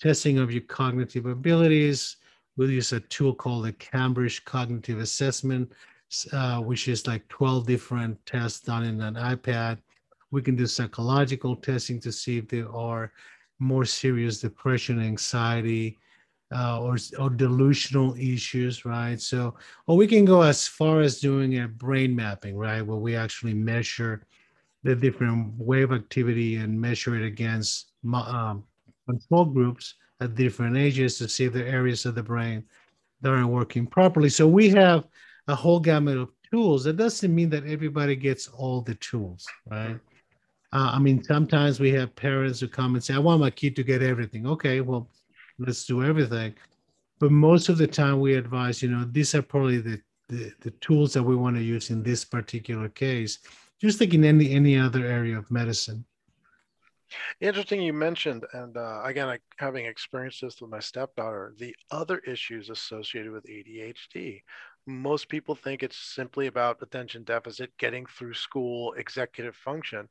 testing 0.00 0.38
of 0.38 0.50
your 0.50 0.62
cognitive 0.62 1.26
abilities. 1.26 2.16
We'll 2.56 2.70
use 2.70 2.92
a 2.92 3.00
tool 3.00 3.34
called 3.34 3.66
the 3.66 3.72
Cambridge 3.74 4.44
Cognitive 4.44 4.98
Assessment, 4.98 5.72
uh, 6.32 6.60
which 6.60 6.88
is 6.88 7.06
like 7.06 7.26
12 7.28 7.66
different 7.66 8.26
tests 8.26 8.60
done 8.60 8.84
in 8.84 9.00
an 9.00 9.14
iPad. 9.14 9.78
We 10.30 10.42
can 10.42 10.56
do 10.56 10.66
psychological 10.66 11.56
testing 11.56 12.00
to 12.00 12.12
see 12.12 12.38
if 12.38 12.48
there 12.48 12.70
are 12.74 13.12
more 13.58 13.84
serious 13.84 14.40
depression, 14.40 15.00
anxiety, 15.00 15.98
uh, 16.52 16.80
or, 16.80 16.96
or 17.18 17.30
delusional 17.30 18.14
issues, 18.16 18.84
right? 18.84 19.20
So, 19.20 19.54
or 19.86 19.96
we 19.96 20.06
can 20.06 20.24
go 20.24 20.42
as 20.42 20.66
far 20.66 21.00
as 21.00 21.20
doing 21.20 21.60
a 21.60 21.68
brain 21.68 22.16
mapping, 22.16 22.56
right? 22.56 22.82
Where 22.82 22.98
we 22.98 23.14
actually 23.14 23.54
measure 23.54 24.24
the 24.82 24.94
different 24.94 25.52
wave 25.58 25.92
activity 25.92 26.56
and 26.56 26.80
measure 26.80 27.14
it 27.16 27.26
against 27.26 27.92
um, 28.12 28.64
control 29.06 29.44
groups 29.44 29.94
at 30.20 30.34
different 30.34 30.76
ages 30.76 31.18
to 31.18 31.28
see 31.28 31.44
if 31.44 31.54
are 31.54 31.64
areas 31.64 32.06
of 32.06 32.14
the 32.14 32.22
brain 32.22 32.64
that 33.20 33.30
aren't 33.30 33.48
working 33.48 33.86
properly. 33.86 34.28
So 34.28 34.46
we 34.46 34.70
have 34.70 35.04
a 35.48 35.54
whole 35.54 35.80
gamut 35.80 36.16
of 36.16 36.30
tools. 36.50 36.84
That 36.84 36.96
doesn't 36.96 37.34
mean 37.34 37.50
that 37.50 37.66
everybody 37.66 38.16
gets 38.16 38.48
all 38.48 38.80
the 38.80 38.94
tools, 38.96 39.46
right? 39.70 39.98
Uh, 40.72 40.90
I 40.94 40.98
mean, 40.98 41.22
sometimes 41.22 41.80
we 41.80 41.90
have 41.92 42.14
parents 42.14 42.60
who 42.60 42.68
come 42.68 42.94
and 42.94 43.02
say, 43.02 43.14
I 43.14 43.18
want 43.18 43.40
my 43.40 43.50
kid 43.50 43.74
to 43.76 43.82
get 43.82 44.02
everything. 44.02 44.46
Okay, 44.46 44.80
well, 44.80 45.10
let's 45.58 45.84
do 45.84 46.04
everything. 46.04 46.54
But 47.18 47.32
most 47.32 47.68
of 47.68 47.76
the 47.76 47.86
time 47.86 48.20
we 48.20 48.34
advise, 48.34 48.82
you 48.82 48.90
know, 48.90 49.04
these 49.10 49.34
are 49.34 49.42
probably 49.42 49.78
the, 49.78 50.00
the, 50.28 50.52
the 50.60 50.70
tools 50.80 51.12
that 51.14 51.22
we 51.22 51.36
want 51.36 51.56
to 51.56 51.62
use 51.62 51.90
in 51.90 52.02
this 52.02 52.24
particular 52.24 52.88
case, 52.88 53.40
just 53.80 54.00
in 54.00 54.24
any, 54.24 54.52
any 54.52 54.76
other 54.76 55.04
area 55.06 55.38
of 55.38 55.50
medicine. 55.50 56.04
Interesting 57.40 57.82
you 57.82 57.92
mentioned, 57.92 58.44
and 58.52 58.76
uh, 58.76 59.02
again, 59.04 59.28
I, 59.28 59.38
having 59.56 59.86
experienced 59.86 60.42
this 60.42 60.60
with 60.60 60.70
my 60.70 60.78
stepdaughter, 60.78 61.54
the 61.58 61.74
other 61.90 62.18
issues 62.18 62.70
associated 62.70 63.32
with 63.32 63.44
ADHD. 63.46 64.42
Most 64.86 65.28
people 65.28 65.56
think 65.56 65.82
it's 65.82 65.96
simply 65.96 66.46
about 66.46 66.82
attention 66.82 67.24
deficit, 67.24 67.76
getting 67.78 68.06
through 68.06 68.34
school, 68.34 68.92
executive 68.92 69.56
function. 69.56 70.08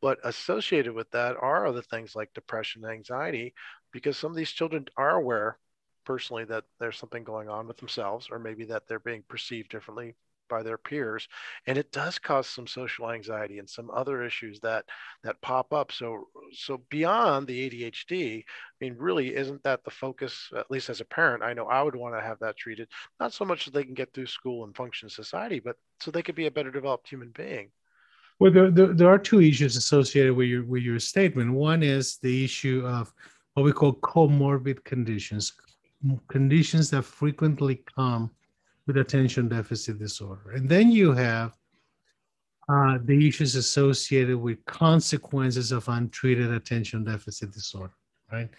But 0.00 0.18
associated 0.22 0.92
with 0.92 1.10
that 1.10 1.36
are 1.36 1.66
other 1.66 1.82
things 1.82 2.14
like 2.14 2.32
depression 2.34 2.84
and 2.84 2.92
anxiety, 2.92 3.54
because 3.92 4.16
some 4.16 4.30
of 4.30 4.36
these 4.36 4.52
children 4.52 4.86
are 4.96 5.16
aware 5.16 5.58
personally 6.04 6.44
that 6.44 6.64
there's 6.78 6.98
something 6.98 7.24
going 7.24 7.48
on 7.48 7.66
with 7.66 7.78
themselves, 7.78 8.28
or 8.30 8.38
maybe 8.38 8.66
that 8.66 8.86
they're 8.86 9.00
being 9.00 9.24
perceived 9.28 9.70
differently 9.70 10.14
by 10.48 10.62
their 10.62 10.78
peers 10.78 11.28
and 11.66 11.78
it 11.78 11.92
does 11.92 12.18
cause 12.18 12.46
some 12.46 12.66
social 12.66 13.10
anxiety 13.10 13.58
and 13.58 13.68
some 13.68 13.90
other 13.90 14.22
issues 14.22 14.60
that 14.60 14.84
that 15.22 15.40
pop 15.40 15.72
up. 15.72 15.92
So 15.92 16.28
so 16.52 16.82
beyond 16.90 17.46
the 17.46 17.68
adhd 17.68 18.38
i 18.38 18.44
mean 18.80 18.94
really 18.98 19.34
isn't 19.34 19.62
that 19.64 19.84
the 19.84 19.90
focus 19.90 20.50
at 20.56 20.70
least 20.70 20.90
as 20.90 21.00
a 21.00 21.04
parent? 21.04 21.42
I 21.42 21.52
know 21.52 21.66
i 21.66 21.82
would 21.82 21.96
want 21.96 22.14
to 22.14 22.20
have 22.20 22.38
that 22.40 22.56
treated 22.56 22.88
not 23.20 23.32
so 23.32 23.44
much 23.44 23.64
that 23.64 23.74
they 23.74 23.84
can 23.84 23.94
get 23.94 24.12
through 24.12 24.26
school 24.26 24.64
and 24.64 24.76
function 24.76 25.08
society 25.08 25.60
but 25.60 25.76
so 26.00 26.10
they 26.10 26.22
could 26.22 26.34
be 26.34 26.46
a 26.46 26.50
better 26.50 26.70
developed 26.70 27.08
human 27.08 27.30
being. 27.30 27.70
Well, 28.38 28.52
there, 28.52 28.70
there, 28.70 28.92
there, 28.92 29.08
are 29.08 29.18
two 29.18 29.40
issues 29.40 29.76
associated 29.76 30.34
with 30.34 30.48
your 30.48 30.64
with 30.64 30.82
your 30.82 30.98
statement. 30.98 31.52
One 31.52 31.82
is 31.82 32.18
the 32.18 32.44
issue 32.44 32.82
of 32.86 33.12
what 33.54 33.64
we 33.64 33.72
call 33.72 33.94
comorbid 33.94 34.84
conditions, 34.84 35.54
conditions 36.28 36.90
that 36.90 37.02
frequently 37.02 37.82
come 37.96 38.30
with 38.86 38.96
attention 38.98 39.48
deficit 39.48 39.98
disorder, 39.98 40.52
and 40.52 40.68
then 40.68 40.90
you 40.90 41.12
have 41.12 41.56
uh, 42.68 42.98
the 43.04 43.28
issues 43.28 43.54
associated 43.54 44.36
with 44.36 44.64
consequences 44.64 45.72
of 45.72 45.88
untreated 45.88 46.50
attention 46.52 47.04
deficit 47.04 47.52
disorder. 47.52 47.94
Right, 48.32 48.50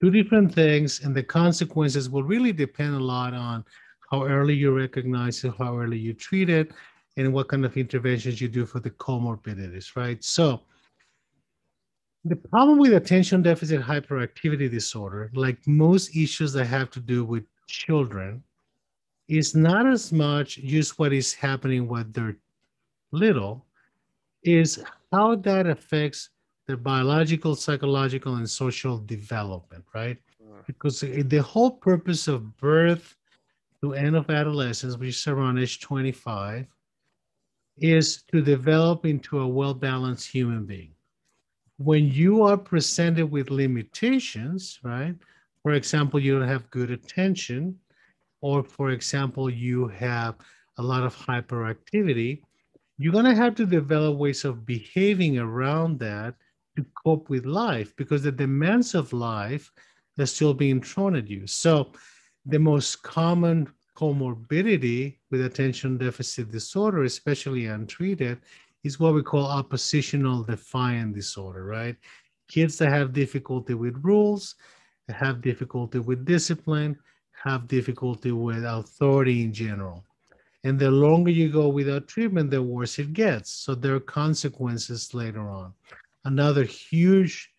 two 0.00 0.10
different 0.10 0.52
things, 0.52 1.00
and 1.04 1.14
the 1.14 1.22
consequences 1.22 2.10
will 2.10 2.24
really 2.24 2.52
depend 2.52 2.94
a 2.94 3.00
lot 3.00 3.34
on 3.34 3.64
how 4.10 4.24
early 4.24 4.54
you 4.54 4.76
recognize 4.76 5.42
it, 5.44 5.52
how 5.58 5.78
early 5.78 5.98
you 5.98 6.14
treat 6.14 6.48
it 6.48 6.72
and 7.16 7.32
what 7.32 7.48
kind 7.48 7.64
of 7.64 7.76
interventions 7.76 8.40
you 8.40 8.48
do 8.48 8.66
for 8.66 8.80
the 8.80 8.90
comorbidities, 8.90 9.96
right? 9.96 10.22
So 10.22 10.62
the 12.24 12.36
problem 12.36 12.78
with 12.78 12.92
attention 12.92 13.42
deficit 13.42 13.80
hyperactivity 13.80 14.70
disorder, 14.70 15.30
like 15.34 15.58
most 15.66 16.14
issues 16.16 16.52
that 16.52 16.66
have 16.66 16.90
to 16.90 17.00
do 17.00 17.24
with 17.24 17.44
children, 17.68 18.42
is 19.28 19.54
not 19.54 19.86
as 19.86 20.12
much 20.12 20.56
just 20.58 20.98
what 20.98 21.12
is 21.12 21.32
happening 21.34 21.88
when 21.88 22.12
they're 22.12 22.36
little, 23.12 23.64
is 24.42 24.82
how 25.12 25.34
that 25.34 25.66
affects 25.66 26.30
their 26.66 26.76
biological, 26.76 27.54
psychological, 27.54 28.36
and 28.36 28.48
social 28.48 28.98
development, 28.98 29.84
right? 29.94 30.18
Because 30.66 31.00
the 31.00 31.42
whole 31.42 31.70
purpose 31.70 32.28
of 32.28 32.56
birth 32.56 33.16
to 33.82 33.94
end 33.94 34.16
of 34.16 34.30
adolescence, 34.30 34.96
which 34.96 35.10
is 35.10 35.26
around 35.26 35.58
age 35.58 35.80
25, 35.80 36.66
is 37.78 38.22
to 38.32 38.42
develop 38.42 39.04
into 39.04 39.40
a 39.40 39.46
well 39.46 39.74
balanced 39.74 40.28
human 40.28 40.64
being. 40.64 40.92
When 41.78 42.10
you 42.10 42.42
are 42.42 42.56
presented 42.56 43.30
with 43.30 43.50
limitations, 43.50 44.80
right? 44.82 45.14
For 45.62 45.72
example, 45.72 46.18
you 46.18 46.38
don't 46.38 46.48
have 46.48 46.70
good 46.70 46.90
attention, 46.90 47.78
or 48.46 48.62
for 48.62 48.90
example, 48.90 49.50
you 49.50 49.88
have 49.88 50.36
a 50.78 50.82
lot 50.82 51.02
of 51.02 51.16
hyperactivity, 51.16 52.42
you're 52.96 53.12
going 53.18 53.32
to 53.32 53.34
have 53.34 53.56
to 53.56 53.66
develop 53.66 54.16
ways 54.16 54.44
of 54.44 54.64
behaving 54.64 55.36
around 55.36 55.98
that 55.98 56.36
to 56.76 56.86
cope 57.02 57.28
with 57.28 57.44
life 57.44 57.92
because 57.96 58.22
the 58.22 58.30
demands 58.30 58.94
of 58.94 59.12
life 59.12 59.72
are 60.20 60.26
still 60.26 60.54
being 60.54 60.80
thrown 60.80 61.16
at 61.16 61.28
you. 61.28 61.44
So, 61.48 61.90
the 62.44 62.60
most 62.60 63.02
common 63.02 63.68
comorbidity 63.96 65.16
with 65.32 65.44
attention 65.44 65.98
deficit 65.98 66.52
disorder, 66.52 67.02
especially 67.02 67.66
untreated, 67.66 68.38
is 68.84 69.00
what 69.00 69.14
we 69.14 69.24
call 69.24 69.44
oppositional 69.44 70.44
defiant 70.44 71.16
disorder, 71.16 71.64
right? 71.64 71.96
Kids 72.46 72.78
that 72.78 72.90
have 72.90 73.12
difficulty 73.12 73.74
with 73.74 73.98
rules, 74.04 74.54
have 75.08 75.42
difficulty 75.42 75.98
with 75.98 76.24
discipline, 76.24 76.96
have 77.42 77.68
difficulty 77.68 78.32
with 78.32 78.64
authority 78.64 79.42
in 79.42 79.52
general. 79.52 80.04
And 80.64 80.78
the 80.78 80.90
longer 80.90 81.30
you 81.30 81.48
go 81.48 81.68
without 81.68 82.08
treatment, 82.08 82.50
the 82.50 82.62
worse 82.62 82.98
it 82.98 83.12
gets. 83.12 83.52
So 83.52 83.74
there 83.74 83.94
are 83.94 84.00
consequences 84.00 85.14
later 85.14 85.48
on. 85.48 85.72
Another 86.24 86.64
huge 86.64 87.50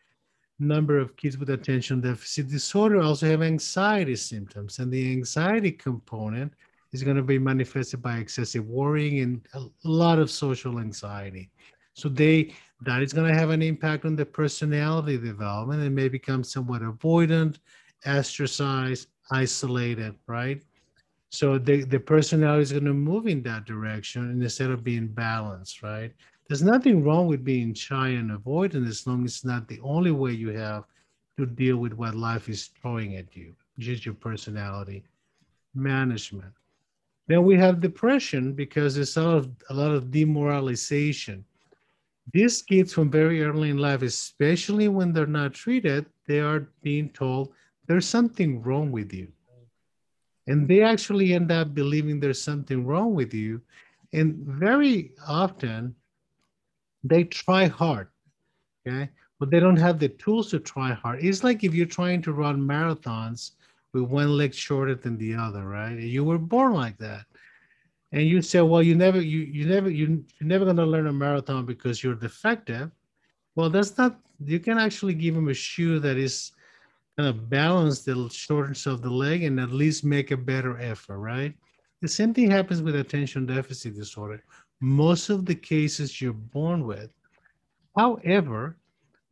number 0.59 0.97
of 0.97 1.15
kids 1.15 1.37
with 1.37 1.49
attention 1.51 2.01
deficit 2.01 2.49
disorder 2.49 2.99
also 2.99 3.27
have 3.27 3.41
anxiety 3.41 4.15
symptoms, 4.15 4.79
and 4.79 4.91
the 4.91 5.11
anxiety 5.11 5.71
component 5.71 6.51
is 6.91 7.03
going 7.03 7.17
to 7.17 7.23
be 7.23 7.39
manifested 7.39 8.01
by 8.01 8.17
excessive 8.17 8.65
worrying 8.65 9.19
and 9.19 9.47
a 9.53 9.63
lot 9.83 10.19
of 10.19 10.31
social 10.31 10.79
anxiety. 10.79 11.49
So 11.93 12.09
they 12.09 12.53
that 12.81 13.01
is 13.01 13.13
going 13.13 13.31
to 13.31 13.39
have 13.39 13.49
an 13.49 13.61
impact 13.61 14.05
on 14.05 14.15
the 14.15 14.25
personality 14.25 15.17
development 15.17 15.81
and 15.81 15.95
may 15.95 16.09
become 16.09 16.43
somewhat 16.43 16.81
avoidant, 16.81 17.57
ostracized, 18.05 19.07
isolated, 19.31 20.15
right? 20.27 20.61
So 21.29 21.57
the, 21.57 21.83
the 21.83 21.99
personality 21.99 22.61
is 22.63 22.71
going 22.71 22.85
to 22.85 22.93
move 22.93 23.27
in 23.27 23.43
that 23.43 23.65
direction 23.65 24.41
instead 24.41 24.71
of 24.71 24.83
being 24.83 25.07
balanced, 25.07 25.83
right? 25.83 26.13
There's 26.47 26.63
nothing 26.63 27.03
wrong 27.03 27.27
with 27.27 27.43
being 27.43 27.73
shy 27.73 28.09
and 28.09 28.31
avoidant 28.31 28.87
as 28.87 29.05
long 29.05 29.25
as 29.25 29.35
it's 29.35 29.45
not 29.45 29.67
the 29.67 29.81
only 29.81 30.11
way 30.11 30.31
you 30.31 30.49
have 30.49 30.85
to 31.37 31.45
deal 31.45 31.77
with 31.77 31.93
what 31.93 32.15
life 32.15 32.47
is 32.47 32.67
throwing 32.81 33.17
at 33.17 33.35
you, 33.35 33.53
just 33.77 34.05
your 34.05 34.15
personality 34.15 35.03
management. 35.75 36.53
Then 37.27 37.43
we 37.43 37.57
have 37.57 37.81
depression 37.81 38.53
because 38.53 38.95
there's 38.95 39.17
a 39.17 39.21
lot 39.21 39.37
of, 39.37 39.49
a 39.69 39.73
lot 39.73 39.91
of 39.91 40.11
demoralization. 40.11 41.43
These 42.31 42.61
kids 42.61 42.93
from 42.93 43.11
very 43.11 43.43
early 43.43 43.69
in 43.69 43.77
life, 43.77 44.01
especially 44.01 44.87
when 44.87 45.11
they're 45.11 45.27
not 45.27 45.53
treated, 45.53 46.05
they 46.27 46.39
are 46.39 46.69
being 46.81 47.09
told 47.09 47.51
there's 47.87 48.07
something 48.07 48.61
wrong 48.61 48.91
with 48.91 49.13
you. 49.13 49.29
And 50.47 50.67
they 50.67 50.81
actually 50.81 51.33
end 51.33 51.51
up 51.51 51.73
believing 51.73 52.19
there's 52.19 52.41
something 52.41 52.85
wrong 52.85 53.13
with 53.13 53.33
you. 53.33 53.61
And 54.13 54.35
very 54.37 55.11
often 55.27 55.95
they 57.03 57.25
try 57.25 57.65
hard, 57.67 58.07
okay? 58.87 59.09
But 59.39 59.51
they 59.51 59.59
don't 59.59 59.77
have 59.77 59.99
the 59.99 60.09
tools 60.09 60.49
to 60.51 60.59
try 60.59 60.93
hard. 60.93 61.23
It's 61.23 61.43
like 61.43 61.63
if 61.63 61.73
you're 61.73 61.85
trying 61.85 62.21
to 62.23 62.33
run 62.33 62.61
marathons 62.61 63.51
with 63.93 64.03
one 64.03 64.35
leg 64.37 64.53
shorter 64.53 64.95
than 64.95 65.17
the 65.17 65.35
other, 65.35 65.65
right? 65.65 65.97
You 65.97 66.23
were 66.23 66.37
born 66.37 66.73
like 66.73 66.97
that. 66.99 67.25
And 68.13 68.25
you 68.25 68.41
say, 68.41 68.61
well, 68.61 68.81
you 68.81 68.95
never, 68.95 69.19
you, 69.19 69.39
you 69.39 69.65
never, 69.65 69.89
you, 69.89 70.23
you're 70.39 70.47
never 70.47 70.63
going 70.63 70.77
to 70.77 70.85
learn 70.85 71.07
a 71.07 71.13
marathon 71.13 71.65
because 71.65 72.01
you're 72.01 72.15
defective. 72.15 72.89
Well, 73.55 73.69
that's 73.69 73.97
not, 73.97 74.17
you 74.45 74.59
can 74.59 74.77
actually 74.77 75.13
give 75.13 75.35
them 75.35 75.49
a 75.49 75.53
shoe 75.53 75.99
that 75.99 76.15
is 76.15 76.53
kind 77.17 77.29
of 77.29 77.49
balance 77.49 78.01
the 78.01 78.29
shortness 78.31 78.85
of 78.85 79.01
the 79.01 79.09
leg 79.09 79.43
and 79.43 79.59
at 79.59 79.71
least 79.71 80.03
make 80.03 80.29
a 80.29 80.37
better 80.37 80.77
effort, 80.77 81.17
right? 81.17 81.53
The 82.01 82.07
same 82.07 82.31
thing 82.31 82.51
happens 82.51 82.83
with 82.83 82.95
attention 82.95 83.47
deficit 83.47 83.95
disorder. 83.95 84.43
Most 84.81 85.29
of 85.29 85.45
the 85.45 85.55
cases 85.55 86.21
you're 86.21 86.33
born 86.33 86.85
with. 86.85 87.09
However, 87.97 88.77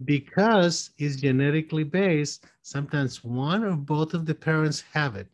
because 0.03 0.89
it's 0.97 1.17
genetically 1.17 1.83
based, 1.83 2.45
sometimes 2.63 3.23
one 3.23 3.63
or 3.63 3.75
both 3.75 4.15
of 4.15 4.25
the 4.25 4.33
parents 4.33 4.83
have 4.91 5.15
it. 5.15 5.27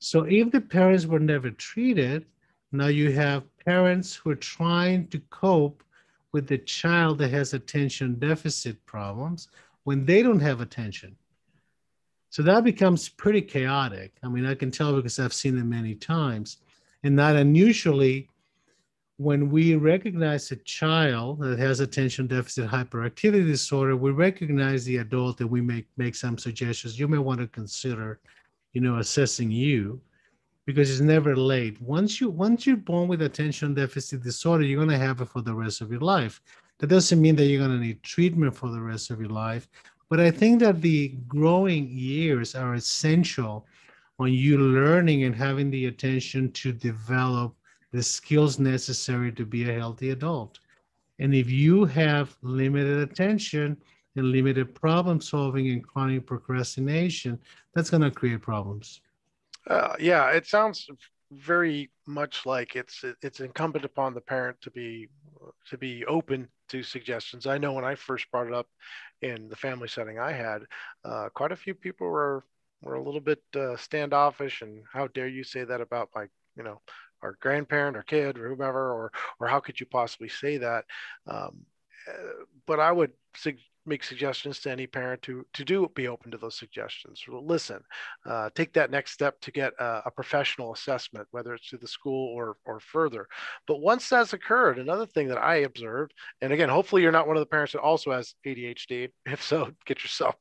So 0.00 0.24
if 0.24 0.50
the 0.50 0.60
parents 0.60 1.06
were 1.06 1.18
never 1.18 1.50
treated, 1.50 2.26
now 2.72 2.88
you 2.88 3.10
have 3.12 3.44
parents 3.64 4.14
who 4.14 4.30
are 4.30 4.36
trying 4.36 5.08
to 5.08 5.18
cope 5.30 5.82
with 6.32 6.46
the 6.46 6.58
child 6.58 7.18
that 7.18 7.30
has 7.30 7.54
attention 7.54 8.18
deficit 8.18 8.84
problems 8.84 9.48
when 9.84 10.04
they 10.04 10.22
don't 10.22 10.40
have 10.40 10.60
attention. 10.60 11.16
So 12.34 12.42
that 12.42 12.64
becomes 12.64 13.08
pretty 13.08 13.42
chaotic. 13.42 14.16
I 14.24 14.28
mean, 14.28 14.44
I 14.44 14.56
can 14.56 14.72
tell 14.72 14.92
because 14.96 15.20
I've 15.20 15.32
seen 15.32 15.56
it 15.56 15.62
many 15.62 15.94
times. 15.94 16.56
And 17.04 17.14
not 17.14 17.36
unusually, 17.36 18.28
when 19.18 19.50
we 19.50 19.76
recognize 19.76 20.50
a 20.50 20.56
child 20.56 21.38
that 21.42 21.60
has 21.60 21.78
attention 21.78 22.26
deficit 22.26 22.68
hyperactivity 22.68 23.46
disorder, 23.46 23.96
we 23.96 24.10
recognize 24.10 24.84
the 24.84 24.96
adult 24.96 25.38
and 25.42 25.48
we 25.48 25.60
make, 25.60 25.86
make 25.96 26.16
some 26.16 26.36
suggestions. 26.36 26.98
You 26.98 27.06
may 27.06 27.18
want 27.18 27.38
to 27.38 27.46
consider, 27.46 28.18
you 28.72 28.80
know, 28.80 28.98
assessing 28.98 29.52
you 29.52 30.00
because 30.66 30.90
it's 30.90 30.98
never 30.98 31.36
late. 31.36 31.80
Once 31.80 32.20
you 32.20 32.30
once 32.30 32.66
you're 32.66 32.76
born 32.76 33.06
with 33.06 33.22
attention 33.22 33.74
deficit 33.74 34.24
disorder, 34.24 34.64
you're 34.64 34.84
gonna 34.84 34.98
have 34.98 35.20
it 35.20 35.28
for 35.28 35.40
the 35.40 35.54
rest 35.54 35.80
of 35.80 35.92
your 35.92 36.00
life. 36.00 36.42
That 36.80 36.88
doesn't 36.88 37.22
mean 37.22 37.36
that 37.36 37.44
you're 37.44 37.64
gonna 37.64 37.78
need 37.78 38.02
treatment 38.02 38.56
for 38.56 38.72
the 38.72 38.80
rest 38.80 39.12
of 39.12 39.20
your 39.20 39.30
life, 39.30 39.68
but 40.08 40.20
I 40.20 40.30
think 40.30 40.60
that 40.60 40.80
the 40.80 41.08
growing 41.26 41.88
years 41.88 42.54
are 42.54 42.74
essential 42.74 43.66
on 44.18 44.32
you 44.32 44.58
learning 44.58 45.24
and 45.24 45.34
having 45.34 45.70
the 45.70 45.86
attention 45.86 46.52
to 46.52 46.72
develop 46.72 47.54
the 47.92 48.02
skills 48.02 48.58
necessary 48.58 49.32
to 49.32 49.44
be 49.44 49.68
a 49.68 49.78
healthy 49.78 50.10
adult. 50.10 50.58
And 51.18 51.34
if 51.34 51.50
you 51.50 51.84
have 51.84 52.36
limited 52.42 52.98
attention 52.98 53.76
and 54.16 54.26
limited 54.30 54.74
problem 54.74 55.20
solving 55.20 55.70
and 55.70 55.82
chronic 55.82 56.26
procrastination, 56.26 57.38
that's 57.74 57.90
going 57.90 58.02
to 58.02 58.10
create 58.10 58.42
problems. 58.42 59.00
Uh, 59.68 59.94
yeah, 59.98 60.30
it 60.30 60.46
sounds 60.46 60.88
very 61.32 61.90
much 62.06 62.46
like 62.46 62.76
it's 62.76 63.04
it's 63.22 63.40
incumbent 63.40 63.84
upon 63.84 64.14
the 64.14 64.20
parent 64.20 64.60
to 64.60 64.70
be 64.70 65.08
to 65.68 65.78
be 65.78 66.04
open 66.06 66.48
to 66.68 66.82
suggestions. 66.82 67.46
I 67.46 67.58
know 67.58 67.72
when 67.72 67.84
I 67.84 67.94
first 67.94 68.30
brought 68.30 68.46
it 68.46 68.54
up 68.54 68.68
in 69.24 69.48
the 69.48 69.56
family 69.56 69.88
setting 69.88 70.18
I 70.18 70.32
had, 70.32 70.62
uh, 71.04 71.28
quite 71.34 71.52
a 71.52 71.56
few 71.56 71.74
people 71.74 72.08
were 72.08 72.44
were 72.82 72.94
a 72.96 73.02
little 73.02 73.20
bit 73.20 73.42
uh, 73.56 73.76
standoffish 73.76 74.62
and 74.62 74.84
how 74.92 75.08
dare 75.08 75.28
you 75.28 75.44
say 75.44 75.64
that 75.64 75.80
about 75.80 76.10
my 76.14 76.26
you 76.56 76.62
know 76.64 76.80
our 77.22 77.36
grandparent 77.40 77.96
or 77.96 78.02
kid 78.02 78.38
or 78.38 78.48
whomever 78.48 78.92
or 78.92 79.12
or 79.40 79.48
how 79.48 79.60
could 79.60 79.80
you 79.80 79.86
possibly 79.86 80.28
say 80.28 80.58
that? 80.58 80.84
Um, 81.26 81.66
uh, 82.08 82.44
but 82.66 82.80
I 82.80 82.92
would 82.92 83.12
make 83.86 84.04
suggestions 84.04 84.60
to 84.60 84.70
any 84.70 84.86
parent 84.86 85.22
to 85.22 85.46
to 85.52 85.64
do 85.64 85.90
be 85.94 86.08
open 86.08 86.30
to 86.30 86.38
those 86.38 86.58
suggestions. 86.58 87.22
Listen 87.28 87.80
uh, 88.26 88.50
take 88.54 88.72
that 88.72 88.90
next 88.90 89.12
step 89.12 89.40
to 89.40 89.50
get 89.50 89.72
a, 89.78 90.02
a, 90.06 90.10
professional 90.10 90.72
assessment 90.72 91.26
whether 91.30 91.54
it's 91.54 91.68
to 91.68 91.76
the 91.76 91.88
school 91.88 92.34
or 92.34 92.56
or 92.64 92.80
further. 92.80 93.26
But 93.66 93.80
once 93.80 94.08
that's 94.08 94.32
occurred 94.32 94.78
another 94.78 95.06
thing 95.06 95.28
that 95.28 95.38
i 95.38 95.56
observed 95.56 96.12
and 96.40 96.52
again 96.52 96.68
hopefully 96.68 97.02
you're 97.02 97.12
not 97.12 97.26
one 97.26 97.36
of 97.36 97.40
the 97.40 97.46
parents 97.46 97.72
that 97.72 97.80
also 97.80 98.12
has 98.12 98.34
adhd 98.46 99.10
if 99.26 99.42
so 99.42 99.70
get 99.86 100.02
yourself 100.02 100.34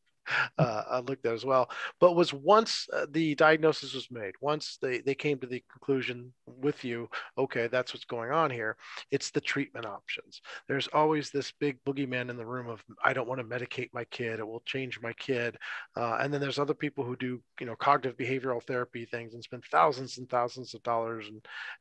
uh, 0.57 1.01
looked 1.07 1.25
at 1.25 1.33
as 1.33 1.45
well. 1.45 1.69
But 1.99 2.15
was 2.15 2.33
once 2.33 2.87
uh, 2.93 3.05
the 3.09 3.35
diagnosis 3.35 3.93
was 3.93 4.09
made, 4.11 4.33
once 4.41 4.77
they, 4.81 4.99
they 4.99 5.15
came 5.15 5.39
to 5.39 5.47
the 5.47 5.63
conclusion 5.71 6.33
with 6.45 6.83
you, 6.83 7.09
okay, 7.37 7.67
that's 7.67 7.93
what's 7.93 8.05
going 8.05 8.31
on 8.31 8.49
here. 8.49 8.77
It's 9.11 9.31
the 9.31 9.41
treatment 9.41 9.85
options. 9.85 10.41
There's 10.67 10.87
always 10.87 11.29
this 11.29 11.51
big 11.59 11.77
boogeyman 11.85 12.29
in 12.29 12.37
the 12.37 12.45
room 12.45 12.69
of 12.69 12.83
I 13.03 13.13
don't 13.13 13.27
want 13.27 13.39
to 13.39 13.47
medicate 13.47 13.89
my 13.93 14.05
kid. 14.05 14.39
It 14.39 14.47
will 14.47 14.63
change 14.65 14.99
my 15.01 15.13
kid. 15.13 15.57
Uh, 15.95 16.17
and 16.19 16.33
then 16.33 16.41
there's 16.41 16.59
other 16.59 16.73
people 16.73 17.03
who 17.03 17.15
do 17.15 17.41
you 17.59 17.65
know 17.65 17.75
cognitive 17.75 18.17
behavioral 18.17 18.63
therapy 18.63 19.05
things 19.05 19.33
and 19.33 19.43
spend 19.43 19.63
thousands 19.71 20.17
and 20.17 20.29
thousands 20.29 20.73
of 20.73 20.83
dollars. 20.83 21.29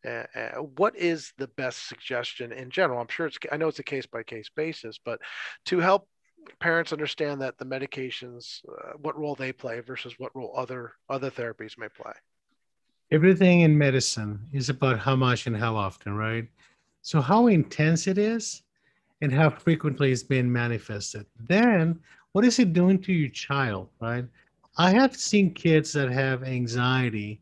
And 0.05 0.69
what 0.77 0.97
is 0.97 1.33
the 1.39 1.49
best 1.49 1.89
suggestion 1.89 2.53
in 2.53 2.71
general? 2.71 3.01
I'm 3.01 3.09
sure 3.09 3.27
it's 3.27 3.39
I 3.51 3.57
know 3.57 3.69
it's 3.69 3.79
a 3.79 3.85
case 3.85 4.07
by 4.07 4.23
case 4.23 4.51
basis, 4.55 4.99
but 5.05 5.21
to 5.67 5.79
help 5.79 6.09
parents 6.61 6.93
understand 6.93 7.41
that 7.41 7.59
the 7.59 7.65
medications, 7.65 8.61
uh, 8.69 8.93
what 9.01 9.19
role 9.19 9.35
they 9.35 9.53
play 9.53 9.81
versus 9.81 10.15
what 10.19 10.35
role 10.35 10.55
other 10.57 10.93
other 11.09 11.31
therapies 11.31 11.79
may 11.79 11.89
play. 11.89 12.13
Everything 13.11 13.61
in 13.61 13.77
medicine 13.77 14.41
is 14.53 14.69
about 14.69 14.99
how 14.99 15.17
much 15.17 15.47
and 15.47 15.57
how 15.57 15.77
often, 15.77 16.15
right? 16.15 16.47
So 17.03 17.21
how 17.21 17.49
intense 17.49 18.07
it 18.07 18.17
is, 18.17 18.63
and 19.21 19.33
how 19.33 19.51
frequently 19.51 20.13
it's 20.13 20.23
being 20.23 20.51
manifested. 20.53 21.27
Then, 21.39 22.01
what 22.33 22.45
is 22.45 22.59
it 22.59 22.73
doing 22.73 22.99
to 23.03 23.13
your 23.13 23.31
child, 23.31 23.89
right? 24.01 24.25
I 24.79 24.91
have 24.93 25.15
seen 25.17 25.53
kids 25.53 25.93
that 25.93 26.11
have 26.11 26.43
anxiety, 26.45 27.41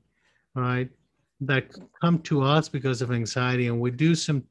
right, 0.55 0.91
that 1.43 1.69
come 2.01 2.19
to 2.21 2.43
us 2.43 2.69
because 2.69 3.01
of 3.03 3.13
anxiety, 3.13 3.69
and 3.69 3.81
we 3.81 3.91
do 3.91 4.15
some 4.15 4.43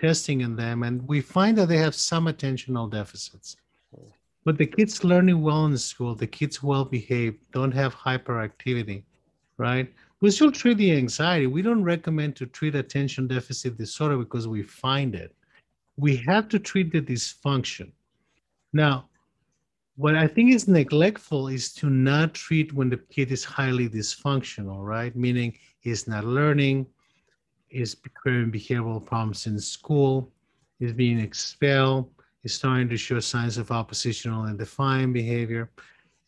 testing 0.00 0.42
in 0.42 0.54
them, 0.54 0.82
and 0.82 1.06
we 1.08 1.20
find 1.20 1.56
that 1.58 1.68
they 1.68 1.78
have 1.78 1.94
some 1.94 2.26
attentional 2.26 2.90
deficits. 2.90 3.56
But 4.44 4.56
the 4.56 4.66
kids 4.66 5.04
learning 5.04 5.42
well 5.42 5.66
in 5.66 5.76
school, 5.76 6.14
the 6.14 6.26
kids 6.26 6.62
well 6.62 6.84
behaved, 6.84 7.38
don't 7.52 7.72
have 7.72 7.94
hyperactivity, 7.94 9.02
right? 9.58 9.92
We 10.20 10.30
still 10.30 10.50
treat 10.50 10.78
the 10.78 10.96
anxiety. 10.96 11.46
We 11.46 11.62
don't 11.62 11.84
recommend 11.84 12.36
to 12.36 12.46
treat 12.46 12.74
attention 12.74 13.28
deficit 13.28 13.76
disorder 13.76 14.16
because 14.16 14.48
we 14.48 14.62
find 14.62 15.14
it. 15.14 15.34
We 15.96 16.16
have 16.28 16.48
to 16.48 16.58
treat 16.58 16.92
the 16.92 17.00
dysfunction. 17.00 17.92
Now, 18.72 19.08
what 19.96 20.14
I 20.14 20.28
think 20.28 20.54
is 20.54 20.68
neglectful 20.68 21.48
is 21.48 21.72
to 21.74 21.90
not 21.90 22.34
treat 22.34 22.72
when 22.72 22.88
the 22.88 22.98
kid 22.98 23.32
is 23.32 23.44
highly 23.44 23.88
dysfunctional, 23.88 24.84
right? 24.84 25.14
Meaning 25.16 25.58
he's 25.80 26.06
not 26.06 26.24
learning, 26.24 26.86
is 27.70 27.96
creating 28.14 28.52
behavioral 28.52 29.04
problems 29.04 29.46
in 29.46 29.58
school, 29.58 30.32
is 30.80 30.92
being 30.92 31.18
expelled, 31.18 32.10
is 32.44 32.54
starting 32.54 32.88
to 32.88 32.96
show 32.96 33.20
signs 33.20 33.58
of 33.58 33.70
oppositional 33.70 34.44
and 34.44 34.58
defiant 34.58 35.12
behavior. 35.12 35.70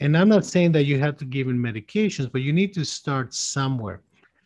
And 0.01 0.17
I'm 0.17 0.29
not 0.29 0.47
saying 0.47 0.73
that 0.73 0.85
you 0.85 0.99
have 0.99 1.17
to 1.19 1.25
give 1.25 1.49
him 1.49 1.59
medications, 1.59 2.31
but 2.33 2.43
you 2.43 2.53
need 2.53 2.73
to 2.75 2.85
start 2.85 3.35
somewhere. 3.35 4.01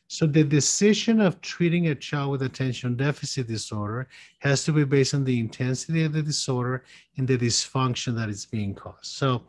So 0.09 0.27
the 0.27 0.44
decision 0.44 1.20
of 1.20 1.40
treating 1.40 1.88
a 1.88 1.94
child 1.94 2.33
with 2.33 2.42
attention 2.42 2.96
deficit 2.96 3.48
disorder 3.48 4.09
has 4.40 4.64
to 4.64 4.72
be 4.72 4.85
based 4.85 5.14
on 5.14 5.24
the 5.24 5.40
intensity 5.40 6.05
of 6.05 6.12
the 6.12 6.22
disorder 6.22 6.85
and 7.16 7.27
the 7.27 7.38
dysfunction 7.38 8.14
that 8.16 8.29
is 8.29 8.46
being 8.46 8.74
caused. 8.74 9.07
So, 9.07 9.42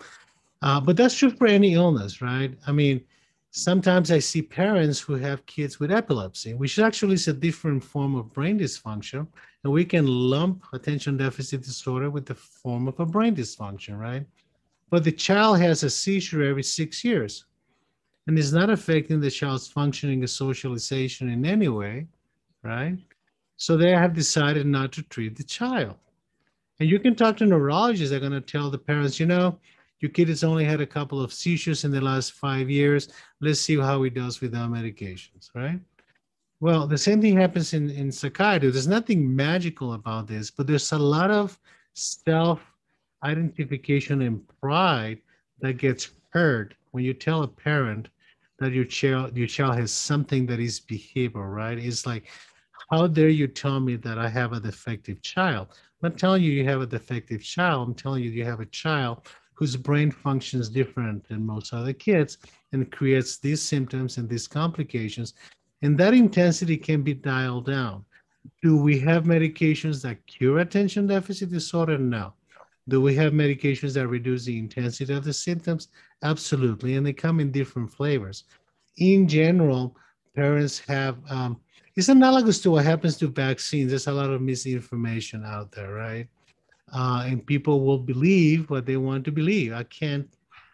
uh, 0.61 0.79
but 0.79 0.95
that's 0.97 1.17
true 1.17 1.31
for 1.31 1.47
any 1.47 1.73
illness, 1.73 2.21
right? 2.21 2.57
I 2.65 2.71
mean, 2.71 3.03
sometimes 3.51 4.11
I 4.11 4.19
see 4.19 4.41
parents 4.41 4.99
who 4.99 5.15
have 5.15 5.45
kids 5.45 5.79
with 5.79 5.91
epilepsy, 5.91 6.53
which 6.53 6.79
actually 6.79 7.15
is 7.15 7.27
a 7.27 7.33
different 7.33 7.83
form 7.83 8.15
of 8.15 8.33
brain 8.33 8.59
dysfunction. 8.59 9.27
And 9.65 9.73
we 9.73 9.83
can 9.83 10.05
lump 10.05 10.63
attention 10.73 11.17
deficit 11.17 11.63
disorder 11.63 12.11
with 12.11 12.27
the 12.27 12.35
form 12.35 12.87
of 12.87 12.99
a 12.99 13.05
brain 13.05 13.35
dysfunction, 13.35 13.97
right? 13.99 14.23
But 14.91 15.03
the 15.03 15.11
child 15.11 15.59
has 15.59 15.81
a 15.81 15.89
seizure 15.89 16.43
every 16.43 16.61
six 16.61 17.03
years 17.03 17.45
and 18.27 18.37
is 18.37 18.53
not 18.53 18.69
affecting 18.69 19.19
the 19.19 19.31
child's 19.31 19.67
functioning 19.67 20.23
or 20.23 20.27
socialization 20.27 21.29
in 21.29 21.47
any 21.47 21.67
way, 21.67 22.05
right? 22.61 22.99
So 23.57 23.75
they 23.75 23.89
have 23.89 24.13
decided 24.13 24.67
not 24.67 24.91
to 24.91 25.01
treat 25.01 25.35
the 25.35 25.43
child. 25.43 25.95
And 26.79 26.87
you 26.87 26.99
can 26.99 27.15
talk 27.15 27.35
to 27.37 27.47
neurologists, 27.47 28.11
they're 28.11 28.19
going 28.19 28.33
to 28.33 28.41
tell 28.41 28.69
the 28.69 28.77
parents, 28.77 29.19
you 29.19 29.25
know, 29.25 29.57
your 29.99 30.11
kid 30.11 30.27
has 30.29 30.43
only 30.43 30.65
had 30.65 30.81
a 30.81 30.85
couple 30.85 31.19
of 31.19 31.33
seizures 31.33 31.85
in 31.85 31.89
the 31.89 32.01
last 32.01 32.33
five 32.33 32.69
years. 32.69 33.09
Let's 33.41 33.61
see 33.61 33.79
how 33.79 34.03
he 34.03 34.11
does 34.11 34.41
with 34.41 34.53
our 34.53 34.67
medications, 34.67 35.49
right? 35.55 35.79
Well, 36.61 36.87
the 36.87 36.97
same 36.97 37.21
thing 37.21 37.37
happens 37.37 37.73
in, 37.73 37.89
in 37.89 38.11
psychiatry. 38.11 38.71
There's 38.71 38.87
nothing 38.87 39.35
magical 39.35 39.93
about 39.93 40.27
this, 40.27 40.49
but 40.49 40.67
there's 40.67 40.91
a 40.93 40.97
lot 40.97 41.29
of 41.29 41.59
self 41.93 42.61
identification 43.23 44.21
and 44.21 44.41
pride 44.61 45.19
that 45.59 45.73
gets 45.73 46.11
hurt 46.29 46.75
when 46.91 47.03
you 47.03 47.13
tell 47.13 47.43
a 47.43 47.47
parent 47.47 48.09
that 48.59 48.71
your 48.71 48.85
child 48.85 49.35
your 49.35 49.47
child 49.47 49.75
has 49.77 49.91
something 49.91 50.45
that 50.45 50.59
is 50.59 50.79
behavioral, 50.79 51.53
right? 51.53 51.77
It's 51.77 52.05
like, 52.05 52.27
how 52.89 53.07
dare 53.07 53.29
you 53.29 53.47
tell 53.47 53.79
me 53.79 53.97
that 53.97 54.17
I 54.17 54.29
have 54.29 54.53
a 54.53 54.59
defective 54.59 55.21
child? 55.21 55.67
I'm 55.71 56.11
not 56.11 56.17
telling 56.17 56.43
you 56.43 56.51
you 56.51 56.65
have 56.65 56.81
a 56.81 56.85
defective 56.85 57.43
child. 57.43 57.87
I'm 57.87 57.95
telling 57.95 58.23
you 58.23 58.29
you 58.29 58.45
have 58.45 58.61
a 58.61 58.65
child 58.67 59.27
whose 59.55 59.75
brain 59.75 60.11
functions 60.11 60.69
different 60.69 61.27
than 61.27 61.45
most 61.45 61.73
other 61.73 61.93
kids 61.93 62.37
and 62.71 62.91
creates 62.91 63.37
these 63.37 63.61
symptoms 63.61 64.17
and 64.17 64.29
these 64.29 64.47
complications. 64.47 65.33
And 65.85 65.95
that 65.99 66.15
intensity 66.15 66.77
can 66.77 67.03
be 67.03 67.13
dialed 67.13 67.67
down. 67.67 68.05
Do 68.63 68.75
we 68.75 68.97
have 69.01 69.25
medications 69.25 70.01
that 70.01 70.25
cure 70.25 70.57
attention 70.57 71.05
deficit 71.05 71.51
disorder? 71.51 71.99
No. 71.99 72.33
Do 72.87 73.01
we 73.01 73.13
have 73.13 73.33
medications 73.33 73.93
that 73.93 74.07
reduce 74.07 74.45
the 74.45 74.57
intensity 74.57 75.13
of 75.13 75.23
the 75.23 75.31
symptoms? 75.31 75.89
Absolutely. 76.23 76.95
And 76.95 77.05
they 77.05 77.13
come 77.13 77.39
in 77.39 77.51
different 77.51 77.91
flavors. 77.93 78.45
In 78.97 79.27
general, 79.27 79.95
parents 80.35 80.79
have, 80.87 81.17
um, 81.29 81.61
it's 81.95 82.09
analogous 82.09 82.59
to 82.61 82.71
what 82.71 82.83
happens 82.83 83.17
to 83.17 83.27
vaccines. 83.27 83.91
There's 83.91 84.07
a 84.07 84.11
lot 84.11 84.31
of 84.31 84.41
misinformation 84.41 85.45
out 85.45 85.71
there, 85.71 85.93
right? 85.93 86.27
Uh, 86.95 87.25
and 87.27 87.45
people 87.45 87.85
will 87.85 87.99
believe 87.99 88.71
what 88.71 88.87
they 88.87 88.97
want 88.97 89.23
to 89.25 89.31
believe. 89.31 89.71
I 89.71 89.83
can't 89.83 90.27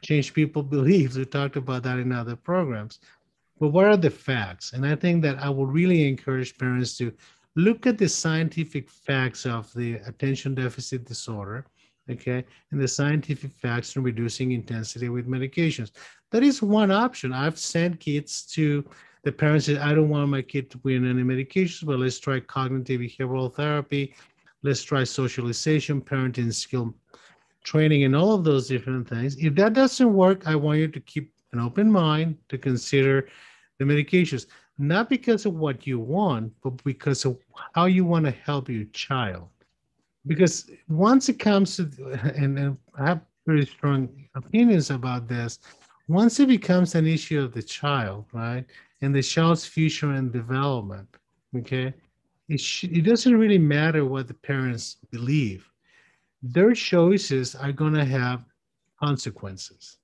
change 0.03 0.33
people's 0.33 0.67
beliefs. 0.77 1.17
We 1.17 1.25
talked 1.25 1.57
about 1.57 1.83
that 1.83 1.99
in 1.99 2.13
other 2.13 2.37
programs. 2.37 2.99
But 3.61 3.69
what 3.69 3.85
are 3.85 3.95
the 3.95 4.09
facts? 4.09 4.73
And 4.73 4.85
I 4.85 4.95
think 4.95 5.21
that 5.21 5.41
I 5.41 5.49
would 5.49 5.71
really 5.71 6.09
encourage 6.09 6.57
parents 6.57 6.97
to 6.97 7.13
look 7.55 7.87
at 7.87 7.97
the 7.97 8.09
scientific 8.09 8.89
facts 8.89 9.45
of 9.45 9.73
the 9.73 9.93
attention 10.07 10.55
deficit 10.55 11.05
disorder 11.05 11.65
okay, 12.09 12.43
and 12.71 12.81
the 12.81 12.87
scientific 12.87 13.51
facts 13.51 13.95
in 13.95 14.03
reducing 14.03 14.51
intensity 14.51 15.09
with 15.09 15.27
medications. 15.27 15.91
That 16.31 16.43
is 16.43 16.61
one 16.61 16.91
option. 16.91 17.33
I've 17.33 17.57
sent 17.57 17.99
kids 17.99 18.43
to 18.53 18.83
the 19.23 19.31
parents 19.31 19.67
said, 19.67 19.77
I 19.77 19.93
don't 19.93 20.09
want 20.09 20.29
my 20.29 20.41
kid 20.41 20.71
to 20.71 20.79
be 20.79 20.97
on 20.97 21.07
any 21.07 21.21
medications, 21.21 21.85
but 21.85 21.99
let's 21.99 22.17
try 22.17 22.39
cognitive 22.39 23.01
behavioral 23.01 23.53
therapy. 23.53 24.15
Let's 24.63 24.81
try 24.81 25.03
socialization, 25.03 26.01
parenting 26.01 26.51
skill 26.53 26.95
training, 27.63 28.03
and 28.03 28.15
all 28.15 28.33
of 28.33 28.43
those 28.43 28.67
different 28.67 29.07
things. 29.07 29.37
If 29.37 29.53
that 29.55 29.73
doesn't 29.73 30.11
work, 30.11 30.47
I 30.47 30.55
want 30.55 30.79
you 30.79 30.87
to 30.87 30.99
keep 31.01 31.31
an 31.53 31.59
open 31.59 31.91
mind 31.91 32.37
to 32.49 32.57
consider 32.57 33.27
the 33.81 33.93
medications, 33.93 34.45
not 34.77 35.09
because 35.09 35.45
of 35.45 35.55
what 35.55 35.87
you 35.87 35.99
want, 35.99 36.53
but 36.63 36.83
because 36.83 37.25
of 37.25 37.37
how 37.73 37.85
you 37.85 38.05
want 38.05 38.25
to 38.25 38.31
help 38.31 38.69
your 38.69 38.85
child 38.85 39.49
because 40.27 40.69
once 40.87 41.29
it 41.29 41.39
comes 41.39 41.77
to 41.77 41.89
and, 42.35 42.57
and 42.57 42.77
I 42.97 43.05
have 43.07 43.21
very 43.45 43.65
strong 43.65 44.09
opinions 44.35 44.91
about 44.91 45.27
this. 45.27 45.59
Once 46.07 46.39
it 46.39 46.47
becomes 46.47 46.95
an 46.95 47.07
issue 47.07 47.41
of 47.41 47.53
the 47.53 47.63
child, 47.63 48.25
right, 48.33 48.65
and 49.01 49.15
the 49.15 49.21
child's 49.21 49.65
future 49.65 50.11
and 50.11 50.31
development, 50.31 51.07
okay, 51.57 51.93
it 52.49 52.59
sh- 52.59 52.83
it 52.85 53.03
doesn't 53.03 53.37
really 53.37 53.57
matter 53.57 54.05
what 54.05 54.27
the 54.27 54.33
parents 54.33 54.97
believe. 55.11 55.69
Their 56.43 56.73
choices 56.73 57.55
are 57.55 57.71
going 57.71 57.93
to 57.93 58.05
have 58.05 58.45
consequences, 59.01 59.97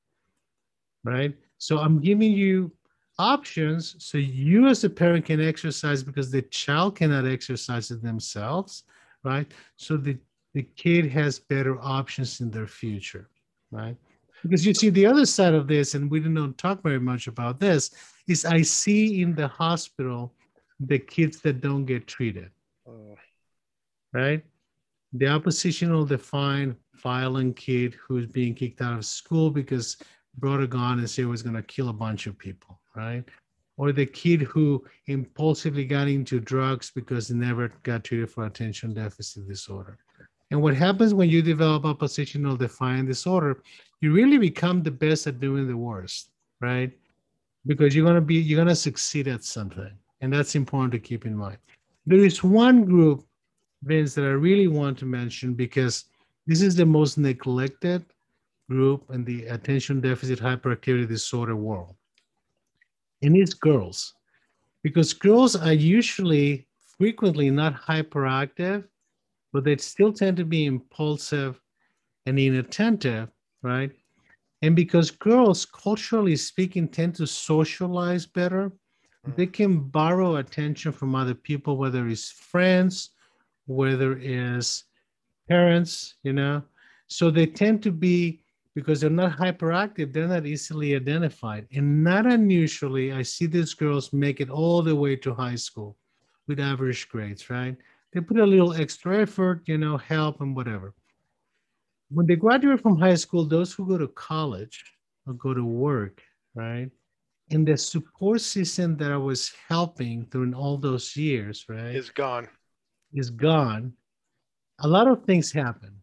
right? 1.04 1.36
So 1.58 1.80
I'm 1.80 2.00
giving 2.00 2.32
you 2.32 2.72
options 3.20 3.96
so 4.00 4.18
you 4.18 4.68
as 4.68 4.84
a 4.84 4.90
parent 4.90 5.26
can 5.26 5.42
exercise 5.42 6.04
because 6.04 6.30
the 6.32 6.42
child 6.44 6.96
cannot 6.96 7.26
exercise 7.26 7.90
it 7.92 8.02
themselves 8.04 8.84
right? 9.28 9.52
So 9.76 9.98
the, 9.98 10.18
the 10.54 10.64
kid 10.76 11.10
has 11.12 11.40
better 11.40 11.80
options 11.82 12.42
in 12.42 12.50
their 12.50 12.68
future, 12.68 13.30
right? 13.72 13.98
Because 14.44 14.66
you 14.66 14.74
see, 14.74 14.90
the 14.90 15.06
other 15.06 15.26
side 15.26 15.54
of 15.54 15.68
this, 15.68 15.96
and 15.96 16.10
we 16.10 16.20
didn't 16.20 16.58
talk 16.58 16.82
very 16.84 17.00
much 17.00 17.28
about 17.28 17.60
this, 17.60 17.92
is 18.28 18.46
I 18.46 18.62
see 18.62 19.22
in 19.22 19.36
the 19.36 19.48
hospital 19.48 20.34
the 20.80 21.00
kids 21.00 21.42
that 21.42 21.62
don't 21.62 21.86
get 21.86 22.08
treated, 22.08 22.52
uh. 22.88 23.16
right? 24.14 24.44
The 25.14 25.28
oppositional 25.28 26.06
defined 26.06 26.76
violent 26.96 27.56
kid 27.56 27.96
who's 27.96 28.26
being 28.26 28.54
kicked 28.54 28.82
out 28.82 28.98
of 28.98 29.06
school 29.06 29.50
because 29.50 29.98
brought 30.38 30.62
a 30.62 30.68
gun 30.68 31.00
and 31.00 31.10
said 31.10 31.24
he 31.24 31.26
was 31.26 31.42
going 31.42 31.56
to 31.56 31.64
kill 31.64 31.90
a 31.90 31.94
bunch 31.94 32.28
of 32.28 32.38
people, 32.38 32.80
right? 32.98 33.24
or 33.78 33.92
the 33.92 34.06
kid 34.06 34.42
who 34.42 34.84
impulsively 35.06 35.86
got 35.86 36.08
into 36.08 36.40
drugs 36.40 36.92
because 36.94 37.28
he 37.28 37.36
never 37.36 37.72
got 37.84 38.04
treated 38.04 38.30
for 38.30 38.46
attention 38.46 38.94
deficit 38.94 39.48
disorder. 39.48 39.98
And 40.50 40.62
what 40.62 40.76
happens 40.76 41.14
when 41.14 41.30
you 41.30 41.42
develop 41.42 41.86
oppositional 41.86 42.58
defiant 42.58 43.08
disorder, 43.08 43.62
you 44.02 44.14
really 44.14 44.38
become 44.38 44.82
the 44.82 44.92
best 44.92 45.28
at 45.28 45.40
doing 45.40 45.68
the 45.68 45.78
worst, 45.78 46.32
right? 46.60 46.92
Because 47.66 47.96
you're 47.96 48.06
gonna 48.06 48.22
be 48.22 48.36
you're 48.36 48.58
gonna 48.58 48.76
succeed 48.76 49.28
at 49.28 49.44
something. 49.44 49.92
And 50.22 50.34
that's 50.34 50.56
important 50.56 50.92
to 50.94 51.00
keep 51.00 51.26
in 51.26 51.36
mind. 51.36 51.58
There 52.06 52.20
is 52.20 52.44
one 52.44 52.86
group, 52.86 53.26
Vince, 53.84 54.16
that 54.16 54.24
I 54.24 54.30
really 54.30 54.68
want 54.68 54.98
to 55.00 55.06
mention 55.06 55.54
because 55.54 56.06
this 56.48 56.62
is 56.62 56.76
the 56.76 56.86
most 56.86 57.18
neglected 57.18 58.06
group 58.70 59.04
in 59.12 59.26
the 59.26 59.46
attention 59.48 60.02
deficit 60.02 60.40
hyperactivity 60.40 61.08
disorder 61.08 61.56
world 61.56 61.97
and 63.22 63.36
it's 63.36 63.54
girls 63.54 64.14
because 64.84 65.14
girls 65.14 65.56
are 65.56 65.74
usually 65.74 66.68
frequently 66.98 67.50
not 67.50 67.76
hyperactive, 67.76 68.86
but 69.54 69.64
they 69.64 69.78
still 69.78 70.14
tend 70.14 70.38
to 70.38 70.46
be 70.46 70.66
impulsive 70.66 71.60
and 72.26 72.40
inattentive, 72.40 73.30
right? 73.62 73.92
And 74.62 74.76
because 74.76 75.12
girls, 75.12 75.66
culturally 75.66 76.36
speaking, 76.36 76.88
tend 76.88 77.16
to 77.16 77.28
socialize 77.28 78.26
better, 78.26 78.70
mm-hmm. 78.70 79.32
they 79.36 79.46
can 79.46 79.80
borrow 79.80 80.38
attention 80.38 80.92
from 80.92 81.16
other 81.16 81.36
people, 81.36 81.78
whether 81.78 82.08
it's 82.08 82.32
friends, 82.32 83.12
whether 83.66 84.18
it's 84.18 84.86
parents, 85.48 86.16
you 86.24 86.34
know. 86.34 86.64
So 87.08 87.30
they 87.30 87.46
tend 87.46 87.84
to 87.84 87.92
be 87.92 88.42
because 88.78 89.02
they're 89.02 89.10
not 89.10 89.36
hyperactive, 89.36 90.14
they're 90.14 90.28
not 90.28 90.46
easily 90.46 90.96
identified. 90.96 91.66
And 91.74 92.04
not 92.04 92.28
unusually, 92.28 93.12
I 93.12 93.24
see 93.24 93.48
these 93.48 93.74
girls 93.74 94.14
make 94.14 94.40
it 94.40 94.52
all 94.52 94.84
the 94.84 94.96
way 94.96 95.16
to 95.16 95.34
high 95.34 95.56
school 95.56 95.98
with 96.48 96.60
average 96.60 97.10
grades, 97.10 97.50
right? 97.50 97.76
They 98.14 98.22
put 98.22 98.38
a 98.38 98.46
little 98.46 98.76
extra 98.76 99.24
effort, 99.24 99.64
you 99.66 99.80
know, 99.80 99.98
help 99.98 100.42
and 100.42 100.56
whatever. 100.56 100.94
When 102.12 102.28
they 102.28 102.36
graduate 102.36 102.80
from 102.80 103.00
high 103.00 103.16
school, 103.16 103.46
those 103.46 103.74
who 103.74 103.88
go 103.88 103.98
to 103.98 104.10
college 104.10 104.84
or 105.26 105.34
go 105.34 105.56
to 105.56 105.66
work, 105.66 106.22
right? 106.54 106.92
And 107.50 107.68
the 107.68 107.78
support 107.78 108.42
system 108.42 108.96
that 108.98 109.12
I 109.12 109.18
was 109.18 109.52
helping 109.68 110.28
during 110.30 110.54
all 110.54 110.78
those 110.78 111.18
years, 111.18 111.66
right? 111.68 111.96
Is 111.96 112.12
gone. 112.12 112.48
Is 113.12 113.32
gone. 113.32 113.94
A 114.82 114.88
lot 114.88 115.08
of 115.08 115.26
things 115.26 115.52
happen 115.52 115.96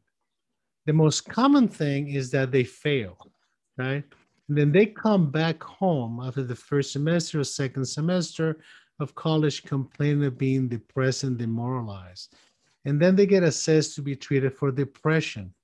the 0.86 0.92
most 0.92 1.28
common 1.28 1.68
thing 1.68 2.08
is 2.08 2.30
that 2.30 2.52
they 2.52 2.64
fail, 2.64 3.16
right? 3.78 4.04
And 4.48 4.58
then 4.58 4.72
they 4.72 4.86
come 4.86 5.30
back 5.30 5.62
home 5.62 6.20
after 6.22 6.42
the 6.42 6.54
first 6.54 6.92
semester 6.92 7.40
or 7.40 7.44
second 7.44 7.86
semester 7.86 8.58
of 9.00 9.14
college 9.14 9.62
complaining 9.64 10.24
of 10.24 10.38
being 10.38 10.68
depressed 10.68 11.24
and 11.24 11.38
demoralized. 11.38 12.34
And 12.84 13.00
then 13.00 13.16
they 13.16 13.26
get 13.26 13.42
assessed 13.42 13.94
to 13.96 14.02
be 14.02 14.14
treated 14.14 14.54
for 14.54 14.70
depression. 14.70 15.54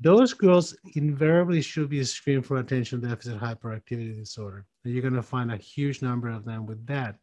Those 0.00 0.32
girls 0.32 0.74
invariably 0.96 1.62
should 1.62 1.90
be 1.90 2.02
screened 2.02 2.46
for 2.46 2.56
attention 2.56 3.00
deficit 3.00 3.38
hyperactivity 3.38 4.18
disorder. 4.18 4.64
And 4.84 4.92
you're 4.92 5.02
going 5.02 5.14
to 5.14 5.22
find 5.22 5.52
a 5.52 5.56
huge 5.56 6.02
number 6.02 6.28
of 6.28 6.44
them 6.44 6.66
with 6.66 6.84
that. 6.86 7.16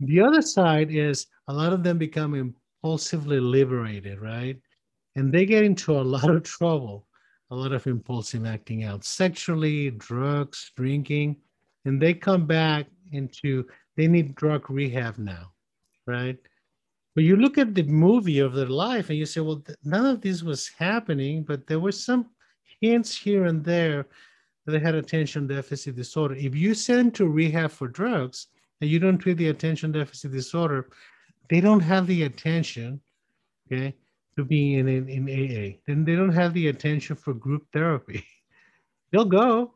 The 0.00 0.20
other 0.20 0.42
side 0.42 0.90
is 0.92 1.26
a 1.48 1.52
lot 1.52 1.72
of 1.72 1.82
them 1.82 1.98
become 1.98 2.34
impulsively 2.34 3.40
liberated, 3.40 4.20
right? 4.20 4.60
And 5.18 5.32
they 5.32 5.44
get 5.44 5.64
into 5.64 5.98
a 5.98 6.08
lot 6.14 6.30
of 6.30 6.44
trouble, 6.44 7.06
a 7.50 7.56
lot 7.56 7.72
of 7.72 7.86
impulsive 7.86 8.46
acting 8.46 8.84
out 8.84 9.04
sexually, 9.04 9.90
drugs, 9.90 10.70
drinking, 10.76 11.36
and 11.84 12.00
they 12.00 12.14
come 12.14 12.46
back 12.46 12.86
into 13.12 13.66
they 13.96 14.06
need 14.06 14.36
drug 14.36 14.70
rehab 14.70 15.18
now, 15.18 15.50
right? 16.06 16.38
But 17.16 17.24
you 17.24 17.34
look 17.34 17.58
at 17.58 17.74
the 17.74 17.82
movie 17.82 18.38
of 18.38 18.52
their 18.52 18.68
life 18.68 19.08
and 19.10 19.18
you 19.18 19.26
say, 19.26 19.40
well, 19.40 19.60
none 19.82 20.06
of 20.06 20.20
this 20.20 20.44
was 20.44 20.68
happening, 20.78 21.42
but 21.42 21.66
there 21.66 21.80
were 21.80 21.90
some 21.90 22.26
hints 22.80 23.16
here 23.16 23.46
and 23.46 23.64
there 23.64 24.06
that 24.64 24.72
they 24.72 24.78
had 24.78 24.94
attention 24.94 25.48
deficit 25.48 25.96
disorder. 25.96 26.36
If 26.36 26.54
you 26.54 26.74
send 26.74 26.98
them 26.98 27.10
to 27.12 27.28
rehab 27.28 27.72
for 27.72 27.88
drugs 27.88 28.46
and 28.80 28.88
you 28.88 29.00
don't 29.00 29.18
treat 29.18 29.36
the 29.36 29.48
attention 29.48 29.90
deficit 29.90 30.30
disorder, 30.30 30.90
they 31.50 31.60
don't 31.60 31.80
have 31.80 32.06
the 32.06 32.22
attention, 32.22 33.00
okay? 33.66 33.96
To 34.38 34.44
be 34.44 34.76
in, 34.76 34.86
in, 34.86 35.08
in 35.08 35.24
AA. 35.28 35.78
Then 35.86 36.04
they 36.04 36.14
don't 36.14 36.32
have 36.32 36.54
the 36.54 36.68
attention 36.68 37.16
for 37.16 37.34
group 37.34 37.66
therapy. 37.72 38.24
They'll 39.12 39.24
go, 39.24 39.74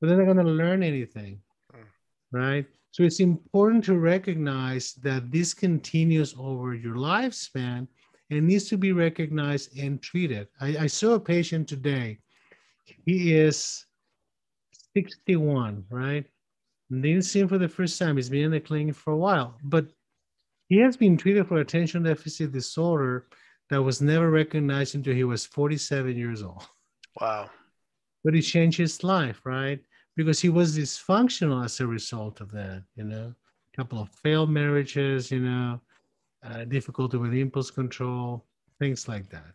but 0.00 0.06
they're 0.06 0.16
not 0.16 0.32
going 0.32 0.46
to 0.46 0.52
learn 0.52 0.82
anything, 0.82 1.40
hmm. 1.72 1.82
right? 2.32 2.66
So 2.92 3.02
it's 3.02 3.20
important 3.20 3.84
to 3.84 3.98
recognize 3.98 4.94
that 5.02 5.30
this 5.30 5.52
continues 5.52 6.34
over 6.38 6.74
your 6.74 6.94
lifespan 6.94 7.88
and 8.30 8.46
needs 8.46 8.68
to 8.68 8.78
be 8.78 8.92
recognized 8.92 9.76
and 9.78 10.00
treated. 10.00 10.48
I, 10.60 10.76
I 10.80 10.86
saw 10.86 11.14
a 11.14 11.20
patient 11.20 11.68
today. 11.68 12.20
He 13.04 13.34
is 13.34 13.84
61, 14.94 15.84
right? 15.90 16.24
And 16.90 17.02
didn't 17.02 17.22
see 17.22 17.40
him 17.40 17.48
for 17.48 17.58
the 17.58 17.68
first 17.68 17.98
time. 17.98 18.16
He's 18.16 18.30
been 18.30 18.44
in 18.44 18.50
the 18.52 18.60
clinic 18.60 18.94
for 18.94 19.12
a 19.12 19.16
while, 19.16 19.58
but 19.62 19.88
he 20.68 20.78
has 20.78 20.96
been 20.96 21.18
treated 21.18 21.48
for 21.48 21.58
attention 21.58 22.04
deficit 22.04 22.52
disorder 22.52 23.26
that 23.70 23.82
was 23.82 24.00
never 24.00 24.30
recognized 24.30 24.94
until 24.94 25.14
he 25.14 25.24
was 25.24 25.46
47 25.46 26.16
years 26.16 26.42
old. 26.42 26.66
Wow. 27.20 27.50
But 28.24 28.34
he 28.34 28.42
changed 28.42 28.78
his 28.78 29.04
life, 29.04 29.40
right? 29.44 29.80
Because 30.16 30.40
he 30.40 30.48
was 30.48 30.76
dysfunctional 30.76 31.64
as 31.64 31.80
a 31.80 31.86
result 31.86 32.40
of 32.40 32.50
that, 32.52 32.82
you 32.96 33.04
know, 33.04 33.34
a 33.72 33.76
couple 33.76 34.00
of 34.00 34.10
failed 34.22 34.50
marriages, 34.50 35.30
you 35.30 35.40
know, 35.40 35.80
uh, 36.42 36.64
difficulty 36.64 37.16
with 37.16 37.34
impulse 37.34 37.70
control, 37.70 38.46
things 38.78 39.08
like 39.08 39.28
that. 39.30 39.52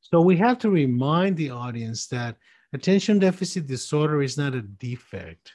So 0.00 0.20
we 0.20 0.36
have 0.36 0.58
to 0.60 0.70
remind 0.70 1.36
the 1.36 1.50
audience 1.50 2.06
that 2.08 2.36
attention 2.72 3.18
deficit 3.18 3.66
disorder 3.66 4.22
is 4.22 4.36
not 4.36 4.54
a 4.54 4.62
defect. 4.62 5.52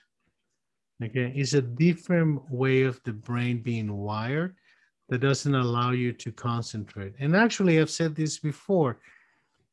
Okay, 1.03 1.33
it's 1.35 1.53
a 1.53 1.61
different 1.61 2.49
way 2.49 2.83
of 2.83 3.01
the 3.03 3.11
brain 3.11 3.61
being 3.61 3.91
wired 3.91 4.55
that 5.09 5.19
doesn't 5.19 5.55
allow 5.55 5.91
you 5.91 6.11
to 6.13 6.31
concentrate. 6.31 7.13
And 7.19 7.35
actually, 7.35 7.79
I've 7.79 7.89
said 7.89 8.15
this 8.15 8.39
before 8.39 8.97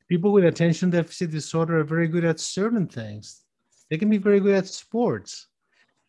people 0.07 0.31
with 0.31 0.45
attention 0.45 0.89
deficit 0.89 1.31
disorder 1.31 1.79
are 1.79 1.83
very 1.83 2.07
good 2.07 2.25
at 2.25 2.39
certain 2.39 2.87
things. 2.87 3.43
They 3.89 3.97
can 3.97 4.09
be 4.09 4.17
very 4.17 4.39
good 4.39 4.55
at 4.55 4.67
sports, 4.67 5.47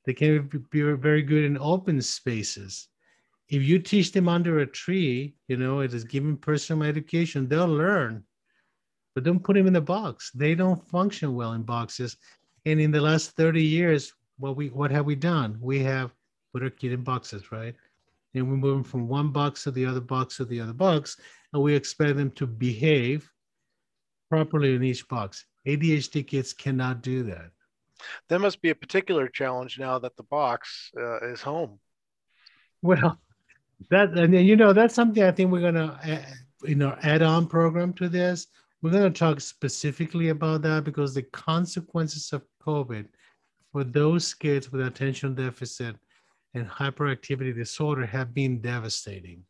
they 0.04 0.14
can 0.14 0.50
be 0.70 0.82
very 0.82 1.22
good 1.22 1.44
in 1.44 1.58
open 1.58 2.00
spaces. 2.02 2.88
If 3.48 3.62
you 3.62 3.78
teach 3.78 4.12
them 4.12 4.28
under 4.28 4.60
a 4.60 4.66
tree, 4.66 5.36
you 5.48 5.56
know, 5.56 5.80
it 5.80 5.92
is 5.92 6.04
giving 6.04 6.36
personal 6.36 6.88
education, 6.88 7.46
they'll 7.46 7.66
learn. 7.66 8.24
But 9.14 9.24
don't 9.24 9.42
put 9.42 9.54
them 9.54 9.66
in 9.66 9.76
a 9.76 9.80
box. 9.80 10.30
They 10.34 10.54
don't 10.54 10.86
function 10.88 11.34
well 11.34 11.52
in 11.52 11.62
boxes. 11.62 12.16
And 12.66 12.80
in 12.80 12.90
the 12.90 13.00
last 13.00 13.36
30 13.36 13.62
years, 13.62 14.12
what 14.38 14.56
we 14.56 14.68
what 14.68 14.90
have 14.90 15.06
we 15.06 15.14
done? 15.14 15.58
We 15.60 15.78
have 15.80 16.12
put 16.52 16.62
our 16.62 16.70
kid 16.70 16.92
in 16.92 17.02
boxes, 17.02 17.52
right? 17.52 17.74
And 18.34 18.50
we 18.50 18.56
move 18.56 18.74
them 18.74 18.84
from 18.84 19.08
one 19.08 19.30
box 19.30 19.64
to 19.64 19.70
the 19.70 19.86
other 19.86 20.00
box 20.00 20.36
to 20.36 20.44
the 20.44 20.60
other 20.60 20.72
box, 20.72 21.16
and 21.52 21.62
we 21.62 21.74
expect 21.74 22.16
them 22.16 22.30
to 22.32 22.46
behave 22.46 23.30
properly 24.28 24.74
in 24.74 24.82
each 24.82 25.06
box. 25.08 25.46
ADHD 25.66 26.26
kids 26.26 26.52
cannot 26.52 27.02
do 27.02 27.22
that. 27.24 27.50
There 28.28 28.38
must 28.38 28.60
be 28.60 28.70
a 28.70 28.74
particular 28.74 29.28
challenge 29.28 29.78
now 29.78 29.98
that 30.00 30.16
the 30.16 30.24
box 30.24 30.90
uh, 30.98 31.20
is 31.30 31.40
home. 31.40 31.78
Well, 32.82 33.18
that 33.90 34.10
and 34.10 34.34
you 34.34 34.56
know 34.56 34.72
that's 34.72 34.94
something 34.94 35.22
I 35.22 35.30
think 35.30 35.50
we're 35.50 35.60
gonna 35.60 35.98
uh, 36.04 36.66
you 36.66 36.74
know 36.74 36.96
add 37.02 37.22
on 37.22 37.46
program 37.46 37.92
to 37.94 38.08
this. 38.08 38.46
We're 38.82 38.90
gonna 38.90 39.10
talk 39.10 39.40
specifically 39.40 40.28
about 40.28 40.62
that 40.62 40.84
because 40.84 41.14
the 41.14 41.22
consequences 41.22 42.32
of 42.32 42.44
COVID 42.66 43.06
for 43.72 43.84
those 43.84 44.34
kids 44.34 44.70
with 44.70 44.86
attention 44.86 45.34
deficit 45.34 45.96
and 46.54 46.68
hyperactivity 46.68 47.54
disorder 47.54 48.06
have 48.06 48.32
been 48.32 48.60
devastating. 48.60 49.42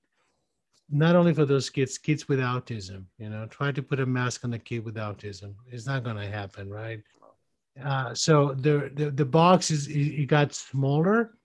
Not 0.90 1.16
only 1.16 1.32
for 1.32 1.44
those 1.44 1.70
kids, 1.70 1.98
kids 1.98 2.28
with 2.28 2.38
autism, 2.38 3.04
you 3.18 3.30
know, 3.30 3.46
try 3.46 3.72
to 3.72 3.82
put 3.82 4.00
a 4.00 4.06
mask 4.06 4.44
on 4.44 4.54
a 4.54 4.58
kid 4.58 4.84
with 4.84 4.96
autism. 4.96 5.54
It's 5.70 5.86
not 5.86 6.04
going 6.04 6.16
to 6.16 6.26
happen, 6.28 6.70
right? 6.70 7.00
Uh, 7.82 8.14
so 8.14 8.54
the, 8.54 8.90
the, 8.94 9.10
the 9.10 9.24
box 9.24 9.70
is 9.70 9.88
it 9.88 10.26
got 10.26 10.54
smaller, 10.54 11.36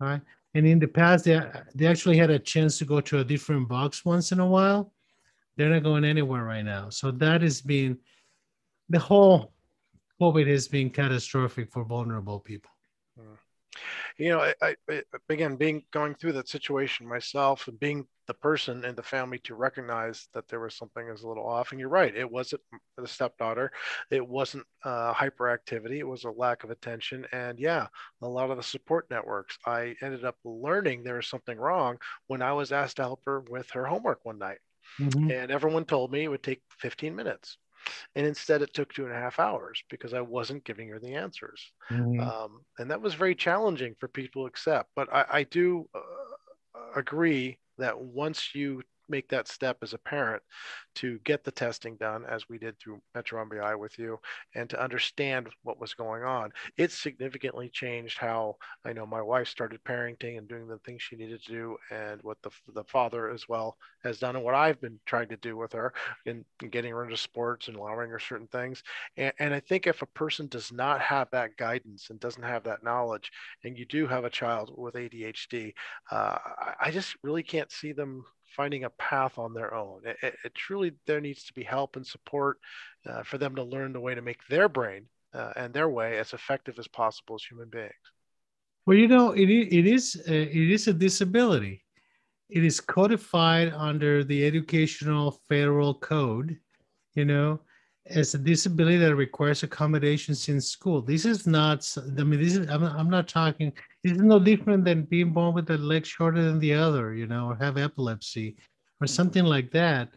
right? 0.00 0.20
And 0.54 0.66
in 0.66 0.78
the 0.78 0.88
past, 0.88 1.24
they, 1.24 1.40
they 1.74 1.86
actually 1.86 2.16
had 2.16 2.30
a 2.30 2.38
chance 2.38 2.78
to 2.78 2.84
go 2.84 3.00
to 3.02 3.18
a 3.18 3.24
different 3.24 3.68
box 3.68 4.04
once 4.04 4.32
in 4.32 4.40
a 4.40 4.46
while. 4.46 4.92
They're 5.56 5.68
not 5.68 5.82
going 5.82 6.04
anywhere 6.04 6.44
right 6.44 6.64
now. 6.64 6.88
So 6.88 7.10
that 7.12 7.42
has 7.42 7.60
been 7.60 7.98
the 8.88 8.98
whole 8.98 9.52
COVID 10.20 10.48
has 10.48 10.66
been 10.66 10.90
catastrophic 10.90 11.70
for 11.70 11.84
vulnerable 11.84 12.40
people. 12.40 12.70
Hmm. 13.18 13.34
You 14.16 14.30
know, 14.30 14.52
I, 14.60 14.76
I, 14.88 15.02
again, 15.28 15.56
being 15.56 15.84
going 15.92 16.14
through 16.14 16.32
that 16.32 16.48
situation 16.48 17.08
myself 17.08 17.68
and 17.68 17.78
being 17.78 18.06
the 18.26 18.34
person 18.34 18.84
in 18.84 18.94
the 18.94 19.02
family 19.02 19.38
to 19.38 19.54
recognize 19.54 20.28
that 20.34 20.46
there 20.48 20.60
was 20.60 20.76
something 20.76 21.08
is 21.08 21.22
a 21.22 21.28
little 21.28 21.48
off. 21.48 21.70
And 21.70 21.80
you're 21.80 21.88
right, 21.88 22.14
it 22.14 22.30
wasn't 22.30 22.62
the 22.96 23.08
stepdaughter, 23.08 23.72
it 24.10 24.26
wasn't 24.26 24.66
uh, 24.84 25.14
hyperactivity, 25.14 25.98
it 25.98 26.06
was 26.06 26.24
a 26.24 26.30
lack 26.30 26.62
of 26.62 26.70
attention. 26.70 27.26
And 27.32 27.58
yeah, 27.58 27.86
a 28.22 28.28
lot 28.28 28.50
of 28.50 28.58
the 28.58 28.62
support 28.62 29.06
networks. 29.10 29.58
I 29.66 29.94
ended 30.02 30.24
up 30.24 30.36
learning 30.44 31.02
there 31.02 31.16
was 31.16 31.28
something 31.28 31.58
wrong 31.58 31.98
when 32.26 32.42
I 32.42 32.52
was 32.52 32.70
asked 32.70 32.96
to 32.96 33.02
help 33.02 33.22
her 33.24 33.40
with 33.40 33.70
her 33.70 33.86
homework 33.86 34.24
one 34.24 34.38
night. 34.38 34.58
Mm-hmm. 35.00 35.30
And 35.30 35.50
everyone 35.50 35.84
told 35.84 36.12
me 36.12 36.24
it 36.24 36.28
would 36.28 36.42
take 36.42 36.62
15 36.80 37.14
minutes 37.14 37.58
and 38.14 38.26
instead 38.26 38.62
it 38.62 38.72
took 38.74 38.92
two 38.92 39.04
and 39.04 39.12
a 39.12 39.18
half 39.18 39.38
hours 39.38 39.82
because 39.90 40.14
i 40.14 40.20
wasn't 40.20 40.64
giving 40.64 40.88
her 40.88 40.98
the 40.98 41.14
answers 41.14 41.72
mm-hmm. 41.90 42.20
um, 42.20 42.60
and 42.78 42.90
that 42.90 43.00
was 43.00 43.14
very 43.14 43.34
challenging 43.34 43.94
for 43.98 44.08
people 44.08 44.42
to 44.42 44.46
accept 44.46 44.90
but 44.94 45.12
i, 45.12 45.24
I 45.30 45.42
do 45.44 45.88
uh, 45.94 46.00
agree 46.96 47.58
that 47.78 47.98
once 47.98 48.54
you 48.54 48.82
make 49.08 49.28
that 49.28 49.48
step 49.48 49.78
as 49.82 49.94
a 49.94 49.98
parent 49.98 50.42
to 50.96 51.18
get 51.24 51.44
the 51.44 51.50
testing 51.52 51.96
done 51.96 52.24
as 52.28 52.48
we 52.48 52.58
did 52.58 52.78
through 52.78 53.00
Metro 53.14 53.44
MBI 53.44 53.78
with 53.78 53.98
you 53.98 54.18
and 54.54 54.68
to 54.70 54.82
understand 54.82 55.48
what 55.62 55.80
was 55.80 55.94
going 55.94 56.24
on. 56.24 56.50
It 56.76 56.90
significantly 56.90 57.68
changed 57.68 58.18
how 58.18 58.56
I 58.84 58.92
know 58.92 59.06
my 59.06 59.22
wife 59.22 59.48
started 59.48 59.82
parenting 59.84 60.38
and 60.38 60.48
doing 60.48 60.66
the 60.66 60.78
things 60.78 61.02
she 61.02 61.16
needed 61.16 61.42
to 61.44 61.52
do 61.52 61.76
and 61.90 62.20
what 62.22 62.38
the, 62.42 62.50
the 62.74 62.84
father 62.84 63.30
as 63.30 63.48
well 63.48 63.76
has 64.02 64.18
done 64.18 64.36
and 64.36 64.44
what 64.44 64.54
I've 64.54 64.80
been 64.80 64.98
trying 65.06 65.28
to 65.28 65.36
do 65.36 65.56
with 65.56 65.72
her 65.72 65.92
in, 66.26 66.44
in 66.62 66.68
getting 66.68 66.92
her 66.92 67.04
into 67.04 67.16
sports 67.16 67.68
and 67.68 67.76
allowing 67.76 68.10
her 68.10 68.18
certain 68.18 68.48
things. 68.48 68.82
And, 69.16 69.32
and 69.38 69.54
I 69.54 69.60
think 69.60 69.86
if 69.86 70.02
a 70.02 70.06
person 70.06 70.48
does 70.48 70.72
not 70.72 71.00
have 71.00 71.30
that 71.30 71.56
guidance 71.56 72.10
and 72.10 72.18
doesn't 72.18 72.42
have 72.42 72.64
that 72.64 72.82
knowledge 72.82 73.30
and 73.64 73.78
you 73.78 73.84
do 73.86 74.06
have 74.06 74.24
a 74.24 74.30
child 74.30 74.72
with 74.76 74.94
ADHD, 74.94 75.74
uh, 76.10 76.38
I 76.80 76.90
just 76.90 77.16
really 77.22 77.42
can't 77.42 77.70
see 77.70 77.92
them 77.92 78.24
finding 78.58 78.82
a 78.82 78.90
path 78.90 79.38
on 79.38 79.54
their 79.54 79.72
own. 79.72 80.00
It, 80.04 80.16
it, 80.20 80.34
it 80.44 80.54
truly 80.54 80.92
there 81.06 81.20
needs 81.20 81.44
to 81.44 81.54
be 81.54 81.62
help 81.62 81.94
and 81.94 82.04
support 82.04 82.58
uh, 83.06 83.22
for 83.22 83.38
them 83.38 83.54
to 83.54 83.62
learn 83.62 83.92
the 83.92 84.00
way 84.00 84.16
to 84.16 84.20
make 84.20 84.40
their 84.50 84.68
brain 84.68 85.06
uh, 85.32 85.52
and 85.54 85.72
their 85.72 85.88
way 85.88 86.18
as 86.18 86.32
effective 86.32 86.76
as 86.78 86.88
possible 86.88 87.36
as 87.36 87.44
human 87.44 87.68
beings. 87.68 87.92
Well, 88.84 88.96
you 88.96 89.06
know, 89.06 89.30
it, 89.30 89.48
it 89.48 89.86
is 89.86 90.20
uh, 90.28 90.32
it 90.32 90.70
is 90.72 90.88
a 90.88 90.92
disability. 90.92 91.84
It 92.48 92.64
is 92.64 92.80
codified 92.80 93.72
under 93.72 94.24
the 94.24 94.44
Educational 94.44 95.40
Federal 95.48 95.94
Code, 95.94 96.58
you 97.14 97.26
know, 97.26 97.60
as 98.10 98.34
a 98.34 98.38
disability 98.38 98.96
that 98.98 99.14
requires 99.14 99.62
accommodations 99.62 100.48
in 100.48 100.60
school. 100.60 101.02
This 101.02 101.24
is 101.24 101.46
not. 101.46 101.90
I 101.96 102.22
mean, 102.24 102.40
this 102.40 102.56
is. 102.56 102.68
I'm, 102.68 102.82
I'm 102.84 103.10
not 103.10 103.28
talking 103.28 103.72
it's 104.04 104.18
no 104.18 104.38
different 104.38 104.84
than 104.84 105.02
being 105.02 105.32
born 105.32 105.54
with 105.54 105.70
a 105.70 105.78
leg 105.78 106.06
shorter 106.06 106.42
than 106.42 106.58
the 106.58 106.74
other, 106.74 107.14
you 107.14 107.26
know, 107.26 107.50
or 107.50 107.56
have 107.56 107.76
epilepsy 107.76 108.56
or 109.00 109.06
mm-hmm. 109.06 109.06
something 109.06 109.44
like 109.44 109.70
that. 109.72 110.10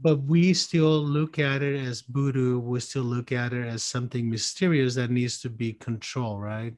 But 0.00 0.22
we 0.22 0.54
still 0.54 1.02
look 1.02 1.38
at 1.38 1.62
it 1.62 1.78
as 1.78 2.00
voodoo. 2.00 2.58
We 2.58 2.80
still 2.80 3.02
look 3.02 3.32
at 3.32 3.52
it 3.52 3.66
as 3.66 3.82
something 3.82 4.30
mysterious 4.30 4.94
that 4.94 5.10
needs 5.10 5.40
to 5.42 5.50
be 5.50 5.74
controlled, 5.74 6.40
right? 6.40 6.74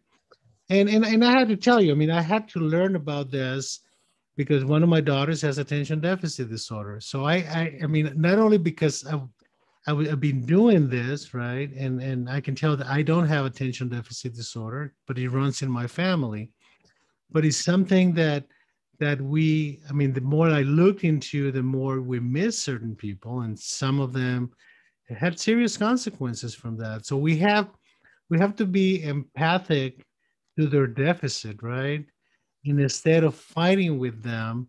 And, 0.71 0.89
and, 0.89 1.05
and 1.05 1.25
I 1.25 1.33
had 1.33 1.49
to 1.49 1.57
tell 1.57 1.81
you, 1.81 1.93
I 1.93 1.95
mean, 1.95 2.11
I 2.11 2.21
had 2.21 2.49
to 2.51 2.59
learn 2.59 2.97
about 2.97 3.31
this 3.31 3.81
because 4.37 4.65
one 4.65 4.83
of 4.83 4.89
my 4.89 5.01
daughters 5.01 5.41
has 5.43 5.59
attention 5.59 6.01
deficit 6.01 6.51
disorder. 6.51 6.99
So 7.01 7.25
I, 7.25 7.35
I, 7.35 7.79
I 7.85 7.87
mean, 7.87 8.13
not 8.17 8.39
only 8.39 8.59
because 8.59 9.07
I, 9.07 9.21
I, 9.87 9.95
have 10.05 10.21
been 10.21 10.47
doing 10.47 10.89
this, 10.89 11.35
right? 11.35 11.71
And 11.73 12.01
and 12.01 12.29
I 12.29 12.41
can 12.41 12.55
tell 12.55 12.77
that 12.77 12.87
I 12.87 13.03
don't 13.03 13.27
have 13.27 13.47
attention 13.47 13.89
deficit 13.89 14.35
disorder, 14.35 14.95
but 15.07 15.19
it 15.19 15.31
runs 15.31 15.63
in 15.63 15.71
my 15.71 15.87
family. 15.87 16.51
But 17.31 17.45
it's 17.45 17.57
something 17.57 18.13
that 18.15 18.45
that 19.01 19.21
we, 19.21 19.81
I 19.89 19.93
mean, 19.93 20.13
the 20.13 20.21
more 20.21 20.49
I 20.49 20.63
looked 20.63 21.03
into, 21.03 21.51
the 21.51 21.63
more 21.63 22.01
we 22.01 22.21
miss 22.21 22.57
certain 22.57 22.95
people, 22.95 23.41
and 23.41 23.59
some 23.59 23.99
of 23.99 24.13
them 24.13 24.53
had 25.09 25.41
serious 25.41 25.77
consequences 25.77 26.55
from 26.55 26.77
that. 26.79 27.05
So 27.05 27.17
we 27.17 27.37
have 27.39 27.69
we 28.31 28.39
have 28.39 28.55
to 28.57 28.67
be 28.67 29.03
empathic 29.03 30.05
to 30.59 30.67
their 30.67 30.87
deficit, 30.87 31.63
right? 31.63 32.05
And 32.65 32.81
instead 32.81 33.25
of 33.25 33.35
fighting 33.35 33.99
with 33.99 34.23
them, 34.23 34.69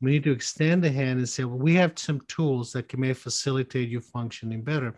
we 0.00 0.12
need 0.12 0.24
to 0.24 0.32
extend 0.32 0.82
the 0.82 0.90
hand 0.90 1.18
and 1.18 1.28
say, 1.28 1.44
well, 1.44 1.58
we 1.58 1.74
have 1.74 1.98
some 1.98 2.20
tools 2.26 2.72
that 2.72 2.88
can 2.88 3.00
may 3.00 3.12
facilitate 3.12 3.88
you 3.88 4.00
functioning 4.00 4.62
better. 4.62 4.94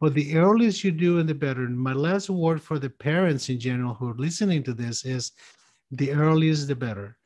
But 0.00 0.14
the 0.14 0.36
earliest 0.36 0.84
you 0.84 0.92
do 0.92 1.18
and 1.18 1.28
the 1.28 1.34
better. 1.34 1.64
And 1.64 1.78
my 1.78 1.92
last 1.92 2.30
word 2.30 2.62
for 2.62 2.78
the 2.78 2.90
parents 2.90 3.48
in 3.48 3.58
general 3.58 3.94
who 3.94 4.10
are 4.10 4.14
listening 4.14 4.62
to 4.64 4.74
this 4.74 5.04
is 5.04 5.32
the 5.90 6.12
earliest, 6.12 6.68
the 6.68 6.76
better. 6.76 7.16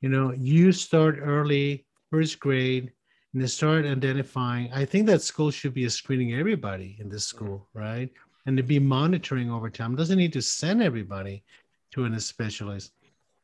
You 0.00 0.08
know, 0.08 0.32
you 0.32 0.72
start 0.72 1.18
early, 1.20 1.86
first 2.10 2.40
grade, 2.40 2.92
and 3.34 3.50
start 3.50 3.84
identifying. 3.84 4.72
I 4.72 4.84
think 4.84 5.06
that 5.06 5.22
school 5.22 5.50
should 5.50 5.74
be 5.74 5.88
screening 5.88 6.34
everybody 6.34 6.96
in 7.00 7.08
this 7.08 7.24
school, 7.24 7.68
right? 7.74 8.10
And 8.46 8.56
to 8.56 8.62
be 8.62 8.78
monitoring 8.78 9.50
over 9.50 9.70
time. 9.70 9.94
Doesn't 9.94 10.18
need 10.18 10.32
to 10.32 10.42
send 10.42 10.82
everybody 10.82 11.44
to 11.92 12.04
an 12.04 12.18
specialist. 12.18 12.92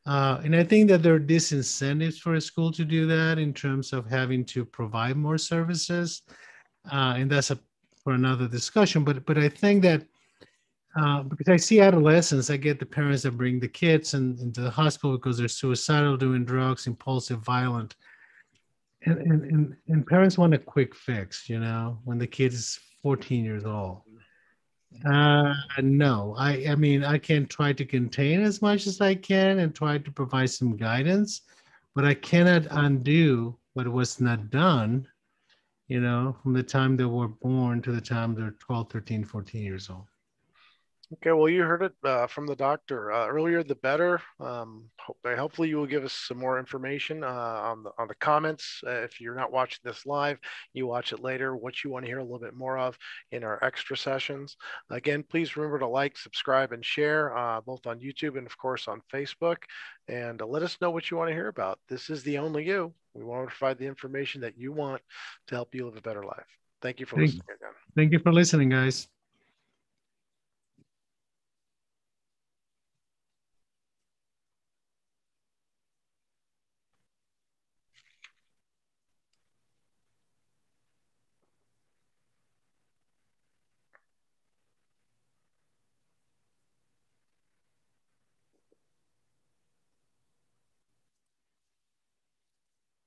Uh, 0.07 0.39
and 0.45 0.55
I 0.55 0.63
think 0.63 0.87
that 0.87 1.03
there 1.03 1.15
are 1.15 1.19
disincentives 1.19 2.17
for 2.17 2.35
a 2.35 2.41
school 2.41 2.71
to 2.71 2.85
do 2.85 3.05
that 3.07 3.37
in 3.37 3.53
terms 3.53 3.91
of 3.91 4.09
having 4.09 4.45
to 4.45 4.63
provide 4.63 5.17
more 5.17 5.37
services. 5.37 6.21
Uh, 6.89 7.15
and 7.17 7.29
that's 7.29 7.51
a, 7.51 7.59
for 8.03 8.13
another 8.13 8.47
discussion. 8.47 9.03
But, 9.03 9.25
but 9.25 9.37
I 9.37 9.49
think 9.49 9.83
that 9.83 10.03
uh, 10.97 11.23
because 11.23 11.49
I 11.49 11.57
see 11.57 11.81
adolescents, 11.81 12.49
I 12.49 12.55
get 12.55 12.79
the 12.79 12.85
parents 12.85 13.23
that 13.23 13.31
bring 13.37 13.59
the 13.59 13.67
kids 13.67 14.13
and 14.13 14.39
into 14.39 14.61
the 14.61 14.69
hospital 14.69 15.17
because 15.17 15.37
they're 15.37 15.49
suicidal, 15.49 16.15
doing 16.15 16.45
drugs, 16.45 16.87
impulsive, 16.87 17.39
violent. 17.39 17.95
And, 19.05 19.19
and, 19.19 19.43
and, 19.43 19.75
and 19.89 20.07
parents 20.07 20.37
want 20.37 20.53
a 20.53 20.57
quick 20.57 20.95
fix, 20.95 21.49
you 21.49 21.59
know, 21.59 21.99
when 22.05 22.17
the 22.17 22.25
kid 22.25 22.53
is 22.53 22.79
14 23.03 23.43
years 23.43 23.65
old. 23.65 24.01
Uh, 25.05 25.53
no, 25.81 26.35
I, 26.37 26.65
I 26.69 26.75
mean, 26.75 27.03
I 27.03 27.17
can 27.17 27.45
try 27.45 27.73
to 27.73 27.85
contain 27.85 28.41
as 28.41 28.61
much 28.61 28.87
as 28.87 28.99
I 28.99 29.15
can 29.15 29.59
and 29.59 29.73
try 29.73 29.97
to 29.97 30.11
provide 30.11 30.49
some 30.49 30.75
guidance, 30.75 31.41
but 31.95 32.05
I 32.05 32.13
cannot 32.13 32.67
undo 32.71 33.57
what 33.73 33.87
was 33.87 34.19
not 34.19 34.49
done, 34.49 35.07
you 35.87 36.01
know, 36.01 36.35
from 36.41 36.53
the 36.53 36.63
time 36.63 36.97
they 36.97 37.05
were 37.05 37.27
born 37.27 37.81
to 37.83 37.91
the 37.91 38.01
time 38.01 38.33
they're 38.33 38.55
12, 38.59 38.91
13, 38.91 39.23
14 39.23 39.63
years 39.63 39.89
old. 39.89 40.07
Okay, 41.13 41.31
well, 41.31 41.47
you 41.47 41.63
heard 41.63 41.83
it 41.83 41.93
uh, 42.03 42.27
from 42.27 42.45
the 42.47 42.55
doctor 42.55 43.13
uh, 43.13 43.27
earlier. 43.27 43.63
The 43.63 43.75
better. 43.75 44.21
Um, 44.41 44.89
hopefully, 45.25 45.69
you 45.69 45.77
will 45.77 45.85
give 45.85 46.03
us 46.03 46.11
some 46.11 46.37
more 46.37 46.59
information 46.59 47.23
uh, 47.23 47.27
on 47.27 47.83
the 47.83 47.91
on 47.97 48.09
the 48.09 48.15
comments. 48.15 48.81
Uh, 48.85 49.03
if 49.03 49.21
you're 49.21 49.33
not 49.33 49.53
watching 49.53 49.79
this 49.85 50.05
live, 50.05 50.37
you 50.73 50.85
watch 50.85 51.13
it 51.13 51.21
later. 51.21 51.55
What 51.55 51.81
you 51.81 51.91
want 51.91 52.03
to 52.03 52.11
hear 52.11 52.19
a 52.19 52.23
little 52.23 52.39
bit 52.39 52.53
more 52.53 52.77
of 52.77 52.97
in 53.31 53.45
our 53.45 53.63
extra 53.63 53.95
sessions. 53.95 54.57
Again, 54.89 55.23
please 55.23 55.55
remember 55.55 55.79
to 55.79 55.87
like, 55.87 56.17
subscribe, 56.17 56.73
and 56.73 56.83
share 56.83 57.35
uh, 57.37 57.61
both 57.61 57.87
on 57.87 58.01
YouTube 58.01 58.37
and 58.37 58.45
of 58.45 58.57
course 58.57 58.89
on 58.89 59.01
Facebook. 59.13 59.59
And 60.09 60.41
uh, 60.41 60.45
let 60.45 60.61
us 60.61 60.77
know 60.81 60.91
what 60.91 61.09
you 61.09 61.15
want 61.15 61.29
to 61.29 61.35
hear 61.35 61.47
about. 61.47 61.79
This 61.87 62.09
is 62.09 62.21
the 62.23 62.37
only 62.37 62.67
you. 62.67 62.93
We 63.13 63.23
want 63.23 63.49
to 63.49 63.55
provide 63.55 63.77
the 63.77 63.87
information 63.87 64.41
that 64.41 64.57
you 64.57 64.73
want 64.73 65.01
to 65.47 65.55
help 65.55 65.73
you 65.73 65.85
live 65.85 65.95
a 65.95 66.01
better 66.01 66.23
life. 66.23 66.45
Thank 66.81 66.99
you 66.99 67.05
for 67.05 67.15
Thank, 67.15 67.27
listening 67.27 67.55
again. 67.55 67.73
Thank 67.95 68.11
you 68.11 68.19
for 68.19 68.33
listening, 68.33 68.69
guys. 68.69 69.07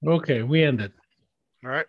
Okay, 0.07 0.43
we 0.43 0.63
ended. 0.65 0.93
All 1.65 1.71
right. 1.71 1.79